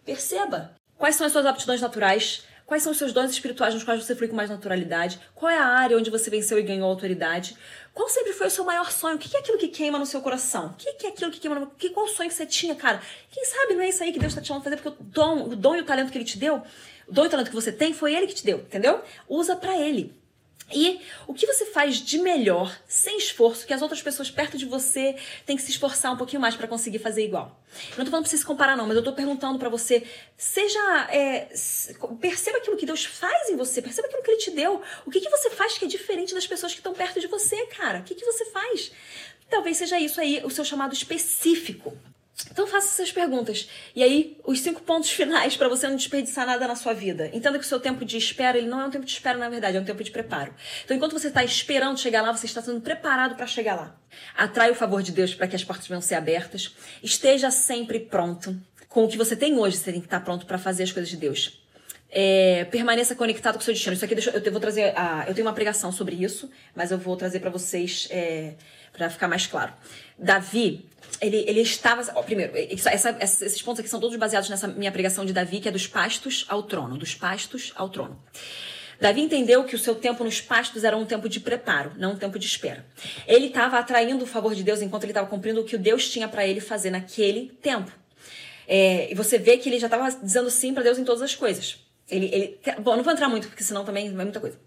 Perceba. 0.03 0.73
Quais 0.97 1.15
são 1.15 1.27
as 1.27 1.31
suas 1.31 1.45
aptidões 1.45 1.81
naturais? 1.81 2.43
Quais 2.65 2.81
são 2.81 2.91
os 2.91 2.97
seus 2.97 3.13
dons 3.13 3.29
espirituais 3.29 3.75
nos 3.75 3.83
quais 3.83 4.03
você 4.03 4.15
flui 4.15 4.27
com 4.27 4.35
mais 4.35 4.49
naturalidade? 4.49 5.19
Qual 5.35 5.51
é 5.51 5.57
a 5.57 5.65
área 5.65 5.95
onde 5.95 6.09
você 6.09 6.31
venceu 6.31 6.57
e 6.57 6.63
ganhou 6.63 6.89
autoridade? 6.89 7.55
Qual 7.93 8.09
sempre 8.09 8.33
foi 8.33 8.47
o 8.47 8.49
seu 8.49 8.65
maior 8.65 8.91
sonho? 8.91 9.17
O 9.17 9.19
que 9.19 9.35
é 9.37 9.39
aquilo 9.39 9.59
que 9.59 9.67
queima 9.67 9.99
no 9.99 10.05
seu 10.05 10.19
coração? 10.19 10.67
O 10.67 10.73
que 10.73 11.05
é 11.05 11.09
aquilo 11.09 11.31
que 11.31 11.39
queima 11.39 11.59
no 11.59 11.67
que 11.67 11.89
Qual 11.89 12.07
sonho 12.07 12.27
que 12.27 12.35
você 12.35 12.45
tinha, 12.45 12.73
cara? 12.73 12.99
Quem 13.29 13.45
sabe 13.45 13.75
não 13.75 13.81
é 13.81 13.89
isso 13.89 14.03
aí 14.03 14.11
que 14.11 14.17
Deus 14.17 14.31
está 14.31 14.41
te 14.41 14.47
chamando 14.47 14.61
a 14.61 14.63
fazer, 14.63 14.77
porque 14.77 14.89
o 14.89 15.05
dom, 15.05 15.43
o 15.43 15.55
dom 15.55 15.75
e 15.75 15.81
o 15.81 15.85
talento 15.85 16.11
que 16.11 16.17
Ele 16.17 16.25
te 16.25 16.39
deu, 16.39 16.63
o 17.07 17.13
dom 17.13 17.25
e 17.25 17.27
o 17.27 17.29
talento 17.29 17.49
que 17.49 17.55
você 17.55 17.71
tem, 17.71 17.93
foi 17.93 18.15
Ele 18.15 18.25
que 18.25 18.33
te 18.33 18.43
deu, 18.43 18.57
entendeu? 18.57 18.99
Usa 19.29 19.55
para 19.55 19.77
Ele. 19.79 20.24
E 20.73 20.99
o 21.27 21.33
que 21.33 21.45
você 21.45 21.67
faz 21.67 21.97
de 21.97 22.17
melhor, 22.17 22.75
sem 22.87 23.17
esforço, 23.17 23.67
que 23.67 23.73
as 23.73 23.83
outras 23.83 24.01
pessoas 24.01 24.31
perto 24.31 24.57
de 24.57 24.65
você 24.65 25.15
têm 25.45 25.55
que 25.55 25.61
se 25.61 25.69
esforçar 25.69 26.11
um 26.11 26.17
pouquinho 26.17 26.41
mais 26.41 26.55
para 26.55 26.67
conseguir 26.67 26.99
fazer 26.99 27.23
igual? 27.23 27.61
Eu 27.91 27.99
não 27.99 28.05
tô 28.05 28.11
falando 28.11 28.23
pra 28.23 28.31
você 28.31 28.37
se 28.37 28.45
comparar, 28.45 28.75
não, 28.75 28.87
mas 28.87 28.97
eu 28.97 29.03
tô 29.03 29.13
perguntando 29.13 29.59
para 29.59 29.69
você, 29.69 30.03
seja. 30.35 30.79
É, 31.11 31.49
perceba 32.19 32.57
aquilo 32.57 32.77
que 32.77 32.85
Deus 32.85 33.05
faz 33.05 33.49
em 33.49 33.55
você, 33.55 33.81
perceba 33.81 34.07
aquilo 34.07 34.23
que 34.23 34.31
Ele 34.31 34.39
te 34.39 34.51
deu. 34.51 34.81
O 35.05 35.11
que, 35.11 35.19
que 35.19 35.29
você 35.29 35.51
faz 35.51 35.77
que 35.77 35.85
é 35.85 35.87
diferente 35.87 36.33
das 36.33 36.47
pessoas 36.47 36.73
que 36.73 36.79
estão 36.79 36.93
perto 36.93 37.19
de 37.19 37.27
você, 37.27 37.67
cara? 37.67 37.99
O 37.99 38.03
que, 38.03 38.15
que 38.15 38.25
você 38.25 38.45
faz? 38.45 38.91
Talvez 39.49 39.77
seja 39.77 39.99
isso 39.99 40.19
aí, 40.19 40.41
o 40.43 40.49
seu 40.49 40.65
chamado 40.65 40.93
específico. 40.93 41.95
Então 42.51 42.67
faça 42.67 42.87
essas 42.87 43.11
perguntas. 43.11 43.69
E 43.95 44.03
aí, 44.03 44.37
os 44.43 44.59
cinco 44.59 44.81
pontos 44.81 45.09
finais 45.11 45.55
para 45.55 45.69
você 45.69 45.87
não 45.87 45.95
desperdiçar 45.95 46.45
nada 46.45 46.67
na 46.67 46.75
sua 46.75 46.93
vida. 46.93 47.29
Entenda 47.33 47.57
que 47.57 47.65
o 47.65 47.67
seu 47.67 47.79
tempo 47.79 48.03
de 48.03 48.17
espera, 48.17 48.57
ele 48.57 48.67
não 48.67 48.81
é 48.81 48.85
um 48.85 48.89
tempo 48.89 49.05
de 49.05 49.11
espera, 49.11 49.37
na 49.37 49.49
verdade, 49.49 49.77
é 49.77 49.79
um 49.79 49.85
tempo 49.85 50.03
de 50.03 50.11
preparo. 50.11 50.53
Então, 50.83 50.95
enquanto 50.95 51.13
você 51.13 51.27
está 51.27 51.43
esperando 51.43 51.99
chegar 51.99 52.21
lá, 52.21 52.31
você 52.31 52.45
está 52.45 52.61
sendo 52.61 52.81
preparado 52.81 53.35
para 53.35 53.47
chegar 53.47 53.75
lá. 53.75 53.95
Atrai 54.35 54.71
o 54.71 54.75
favor 54.75 55.01
de 55.01 55.11
Deus 55.11 55.33
para 55.33 55.47
que 55.47 55.55
as 55.55 55.63
portas 55.63 55.87
venham 55.87 56.01
ser 56.01 56.15
abertas. 56.15 56.75
Esteja 57.01 57.49
sempre 57.51 57.99
pronto. 57.99 58.55
Com 58.89 59.05
o 59.05 59.07
que 59.07 59.17
você 59.17 59.35
tem 59.35 59.57
hoje, 59.57 59.77
você 59.77 59.91
tem 59.91 60.01
que 60.01 60.07
estar 60.07 60.21
pronto 60.21 60.45
para 60.45 60.57
fazer 60.57 60.83
as 60.83 60.91
coisas 60.91 61.09
de 61.09 61.17
Deus. 61.17 61.64
É, 62.17 62.63
permaneça 62.71 63.13
conectado 63.13 63.55
com 63.55 63.59
o 63.59 63.63
seu 63.63 63.73
destino. 63.73 63.93
Isso 63.93 64.05
aqui 64.05 64.15
deixa, 64.15 64.31
eu 64.31 64.51
vou 64.51 64.61
trazer. 64.61 64.97
A, 64.97 65.25
eu 65.27 65.33
tenho 65.33 65.45
uma 65.45 65.53
pregação 65.53 65.91
sobre 65.91 66.15
isso, 66.15 66.49
mas 66.73 66.89
eu 66.89 66.97
vou 66.97 67.17
trazer 67.17 67.41
para 67.41 67.49
vocês 67.49 68.07
é, 68.09 68.53
para 68.93 69.09
ficar 69.09 69.27
mais 69.27 69.45
claro. 69.45 69.73
Davi, 70.17 70.85
ele, 71.19 71.43
ele 71.45 71.59
estava. 71.59 72.09
Ó, 72.15 72.23
primeiro, 72.23 72.53
essa, 72.55 73.17
esses 73.19 73.61
pontos 73.61 73.81
aqui 73.81 73.89
são 73.89 73.99
todos 73.99 74.15
baseados 74.15 74.49
nessa 74.49 74.65
minha 74.65 74.93
pregação 74.93 75.25
de 75.25 75.33
Davi, 75.33 75.59
que 75.59 75.67
é 75.67 75.71
dos 75.71 75.87
pastos 75.87 76.45
ao 76.47 76.63
trono. 76.63 76.97
Dos 76.97 77.13
pastos 77.13 77.73
ao 77.75 77.89
trono. 77.89 78.17
Davi 78.99 79.19
entendeu 79.19 79.65
que 79.65 79.75
o 79.75 79.79
seu 79.79 79.93
tempo 79.93 80.23
nos 80.23 80.39
pastos 80.39 80.85
era 80.85 80.95
um 80.95 81.05
tempo 81.05 81.27
de 81.27 81.41
preparo, 81.41 81.91
não 81.97 82.13
um 82.13 82.15
tempo 82.15 82.39
de 82.39 82.45
espera. 82.45 82.85
Ele 83.27 83.47
estava 83.47 83.77
atraindo 83.77 84.23
o 84.23 84.27
favor 84.27 84.55
de 84.55 84.63
Deus 84.63 84.81
enquanto 84.81 85.03
ele 85.03 85.11
estava 85.11 85.27
cumprindo 85.27 85.59
o 85.59 85.65
que 85.65 85.77
Deus 85.77 86.09
tinha 86.09 86.29
para 86.29 86.47
ele 86.47 86.61
fazer 86.61 86.91
naquele 86.91 87.51
tempo. 87.61 87.91
É, 88.67 89.11
e 89.11 89.15
você 89.15 89.37
vê 89.37 89.57
que 89.57 89.69
ele 89.69 89.79
já 89.79 89.87
estava 89.87 90.09
dizendo 90.11 90.49
sim 90.49 90.73
para 90.73 90.83
Deus 90.83 90.97
em 90.97 91.03
todas 91.03 91.21
as 91.21 91.35
coisas. 91.35 91.84
Ele, 92.09 92.25
ele, 92.27 92.59
bom, 92.79 92.95
não 92.95 93.03
vou 93.03 93.13
entrar 93.13 93.27
muito, 93.29 93.47
porque 93.47 93.63
senão 93.63 93.83
também 93.83 94.07
é 94.07 94.11
muita 94.11 94.39
coisa. 94.39 94.57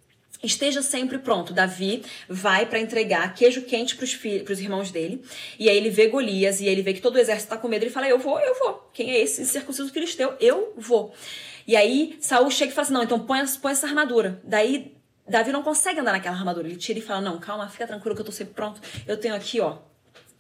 Esteja 0.42 0.82
sempre 0.82 1.18
pronto. 1.18 1.52
Davi 1.52 2.04
vai 2.28 2.64
para 2.64 2.78
entregar 2.78 3.34
queijo 3.34 3.62
quente 3.62 3.96
para 3.96 4.04
os 4.52 4.60
irmãos 4.60 4.90
dele. 4.90 5.24
E 5.58 5.68
aí 5.68 5.76
ele 5.76 5.90
vê 5.90 6.06
Golias 6.06 6.60
e 6.60 6.66
ele 6.66 6.80
vê 6.80 6.94
que 6.94 7.00
todo 7.00 7.16
o 7.16 7.18
exército 7.18 7.46
está 7.46 7.56
com 7.56 7.66
medo. 7.66 7.82
Ele 7.82 7.90
fala: 7.90 8.08
Eu 8.08 8.18
vou, 8.18 8.38
eu 8.38 8.56
vou. 8.58 8.88
Quem 8.92 9.10
é 9.10 9.20
esse 9.20 9.44
circunciso 9.44 9.90
filisteu? 9.90 10.36
Eu 10.40 10.74
vou. 10.76 11.12
E 11.66 11.74
aí 11.74 12.16
Saul 12.20 12.50
chega 12.50 12.70
e 12.70 12.74
fala 12.74 12.84
assim: 12.84 12.94
Não, 12.94 13.02
então 13.02 13.18
põe, 13.18 13.44
põe 13.60 13.72
essa 13.72 13.86
armadura. 13.86 14.40
Daí 14.44 14.94
Davi 15.28 15.50
não 15.50 15.62
consegue 15.62 15.98
andar 15.98 16.12
naquela 16.12 16.36
armadura. 16.36 16.68
Ele 16.68 16.76
tira 16.76 17.00
e 17.00 17.02
fala: 17.02 17.20
Não, 17.20 17.40
calma, 17.40 17.68
fica 17.68 17.86
tranquilo 17.86 18.14
que 18.14 18.20
eu 18.20 18.26
tô 18.26 18.32
sempre 18.32 18.54
pronto. 18.54 18.80
Eu 19.08 19.16
tenho 19.16 19.34
aqui, 19.34 19.60
ó. 19.60 19.78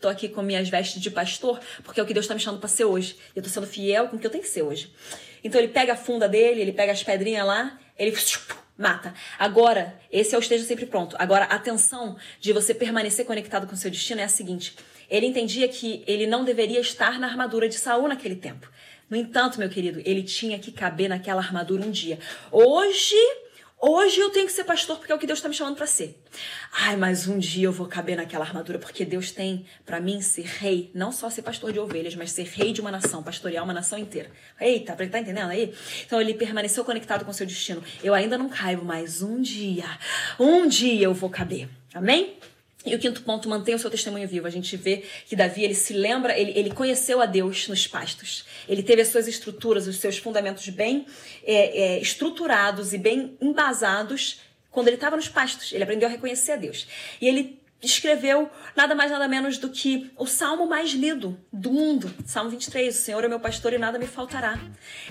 Tô 0.00 0.08
aqui 0.08 0.28
com 0.28 0.42
minhas 0.42 0.68
vestes 0.68 1.02
de 1.02 1.10
pastor, 1.10 1.58
porque 1.82 1.98
é 1.98 2.02
o 2.04 2.06
que 2.06 2.14
Deus 2.14 2.24
tá 2.24 2.32
me 2.32 2.38
chamando 2.38 2.60
para 2.60 2.68
ser 2.68 2.84
hoje. 2.84 3.16
Eu 3.34 3.42
tô 3.42 3.48
sendo 3.48 3.66
fiel 3.66 4.06
com 4.06 4.16
o 4.16 4.18
que 4.18 4.26
eu 4.26 4.30
tenho 4.30 4.44
que 4.44 4.48
ser 4.48 4.62
hoje. 4.62 4.92
Então 5.42 5.60
ele 5.60 5.68
pega 5.68 5.92
a 5.92 5.96
funda 5.96 6.28
dele, 6.28 6.60
ele 6.60 6.72
pega 6.72 6.92
as 6.92 7.02
pedrinhas 7.02 7.46
lá, 7.46 7.78
ele 7.98 8.12
mata. 8.76 9.12
Agora, 9.38 9.98
esse 10.10 10.34
é 10.34 10.38
o 10.38 10.40
esteja 10.40 10.64
sempre 10.64 10.86
pronto. 10.86 11.16
Agora, 11.18 11.44
a 11.46 11.56
atenção 11.56 12.16
de 12.40 12.52
você 12.52 12.72
permanecer 12.72 13.26
conectado 13.26 13.66
com 13.66 13.74
seu 13.74 13.90
destino 13.90 14.20
é 14.20 14.24
a 14.24 14.28
seguinte: 14.28 14.76
ele 15.10 15.26
entendia 15.26 15.68
que 15.68 16.04
ele 16.06 16.26
não 16.26 16.44
deveria 16.44 16.80
estar 16.80 17.18
na 17.18 17.26
armadura 17.26 17.68
de 17.68 17.74
Saul 17.74 18.08
naquele 18.08 18.36
tempo. 18.36 18.70
No 19.10 19.16
entanto, 19.16 19.58
meu 19.58 19.68
querido, 19.68 20.02
ele 20.04 20.22
tinha 20.22 20.58
que 20.58 20.70
caber 20.70 21.08
naquela 21.08 21.40
armadura 21.40 21.82
um 21.82 21.90
dia. 21.90 22.18
Hoje 22.52 23.16
Hoje 23.80 24.18
eu 24.18 24.30
tenho 24.30 24.44
que 24.46 24.52
ser 24.52 24.64
pastor 24.64 24.98
porque 24.98 25.12
é 25.12 25.14
o 25.14 25.18
que 25.18 25.26
Deus 25.26 25.38
está 25.38 25.48
me 25.48 25.54
chamando 25.54 25.76
para 25.76 25.86
ser. 25.86 26.20
Ai, 26.72 26.96
mas 26.96 27.28
um 27.28 27.38
dia 27.38 27.66
eu 27.66 27.72
vou 27.72 27.86
caber 27.86 28.16
naquela 28.16 28.44
armadura 28.44 28.76
porque 28.76 29.04
Deus 29.04 29.30
tem 29.30 29.64
para 29.86 30.00
mim 30.00 30.20
ser 30.20 30.46
rei, 30.46 30.90
não 30.92 31.12
só 31.12 31.30
ser 31.30 31.42
pastor 31.42 31.72
de 31.72 31.78
ovelhas, 31.78 32.16
mas 32.16 32.32
ser 32.32 32.42
rei 32.42 32.72
de 32.72 32.80
uma 32.80 32.90
nação, 32.90 33.22
pastorear 33.22 33.62
uma 33.62 33.72
nação 33.72 33.96
inteira. 33.96 34.30
Eita, 34.60 34.96
tá 34.96 35.04
entendendo 35.04 35.50
aí? 35.50 35.72
Então 36.04 36.20
ele 36.20 36.34
permaneceu 36.34 36.84
conectado 36.84 37.24
com 37.24 37.32
seu 37.32 37.46
destino. 37.46 37.80
Eu 38.02 38.14
ainda 38.14 38.36
não 38.36 38.48
caibo, 38.48 38.84
mas 38.84 39.22
um 39.22 39.40
dia, 39.40 39.86
um 40.40 40.66
dia 40.66 41.04
eu 41.04 41.14
vou 41.14 41.30
caber. 41.30 41.68
Amém? 41.94 42.36
E 42.86 42.94
o 42.94 42.98
quinto 42.98 43.22
ponto, 43.22 43.48
mantenha 43.48 43.76
o 43.76 43.80
seu 43.80 43.90
testemunho 43.90 44.28
vivo. 44.28 44.46
A 44.46 44.50
gente 44.50 44.76
vê 44.76 45.02
que 45.26 45.34
Davi, 45.34 45.64
ele 45.64 45.74
se 45.74 45.92
lembra, 45.92 46.38
ele, 46.38 46.52
ele 46.54 46.70
conheceu 46.70 47.20
a 47.20 47.26
Deus 47.26 47.66
nos 47.66 47.86
pastos. 47.86 48.44
Ele 48.68 48.82
teve 48.82 49.02
as 49.02 49.08
suas 49.08 49.26
estruturas, 49.26 49.88
os 49.88 49.96
seus 49.96 50.16
fundamentos 50.16 50.68
bem 50.68 51.04
é, 51.44 51.96
é, 51.96 52.00
estruturados 52.00 52.92
e 52.92 52.98
bem 52.98 53.36
embasados 53.40 54.40
quando 54.70 54.88
ele 54.88 54.96
estava 54.96 55.16
nos 55.16 55.28
pastos. 55.28 55.72
Ele 55.72 55.82
aprendeu 55.82 56.08
a 56.08 56.12
reconhecer 56.12 56.52
a 56.52 56.56
Deus. 56.56 56.86
E 57.20 57.26
ele 57.26 57.57
escreveu 57.82 58.50
nada 58.76 58.94
mais 58.94 59.10
nada 59.10 59.28
menos 59.28 59.58
do 59.58 59.68
que 59.68 60.10
o 60.16 60.26
salmo 60.26 60.66
mais 60.66 60.90
lido 60.90 61.38
do 61.52 61.70
mundo, 61.70 62.12
Salmo 62.26 62.50
23, 62.50 62.94
o 62.94 62.98
Senhor 62.98 63.24
é 63.24 63.28
meu 63.28 63.40
pastor 63.40 63.72
e 63.72 63.78
nada 63.78 63.98
me 63.98 64.06
faltará. 64.06 64.58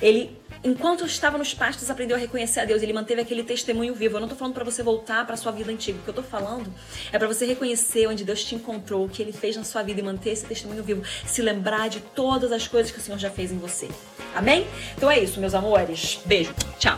Ele, 0.01 0.37
enquanto 0.63 1.05
estava 1.05 1.37
nos 1.37 1.53
pastos, 1.53 1.89
aprendeu 1.89 2.17
a 2.17 2.19
reconhecer 2.19 2.59
a 2.59 2.65
Deus, 2.65 2.81
ele 2.81 2.93
manteve 2.93 3.21
aquele 3.21 3.43
testemunho 3.43 3.93
vivo. 3.93 4.15
Eu 4.15 4.19
não 4.19 4.27
estou 4.27 4.37
falando 4.37 4.53
para 4.53 4.63
você 4.63 4.83
voltar 4.83 5.25
para 5.25 5.37
sua 5.37 5.51
vida 5.51 5.71
antiga, 5.71 5.97
o 5.97 6.01
que 6.01 6.09
eu 6.09 6.11
estou 6.11 6.23
falando 6.23 6.73
é 7.11 7.17
para 7.17 7.27
você 7.27 7.45
reconhecer 7.45 8.07
onde 8.07 8.23
Deus 8.23 8.43
te 8.43 8.55
encontrou, 8.55 9.05
o 9.05 9.09
que 9.09 9.21
ele 9.21 9.31
fez 9.31 9.55
na 9.55 9.63
sua 9.63 9.83
vida 9.83 9.99
e 9.99 10.03
manter 10.03 10.31
esse 10.31 10.45
testemunho 10.45 10.83
vivo, 10.83 11.03
se 11.25 11.41
lembrar 11.41 11.89
de 11.89 12.01
todas 12.01 12.51
as 12.51 12.67
coisas 12.67 12.91
que 12.91 12.99
o 12.99 13.01
Senhor 13.01 13.17
já 13.17 13.29
fez 13.29 13.51
em 13.51 13.57
você. 13.57 13.87
Amém? 14.35 14.67
Então 14.95 15.09
é 15.09 15.19
isso, 15.19 15.39
meus 15.39 15.53
amores. 15.53 16.19
Beijo. 16.25 16.53
Tchau. 16.77 16.97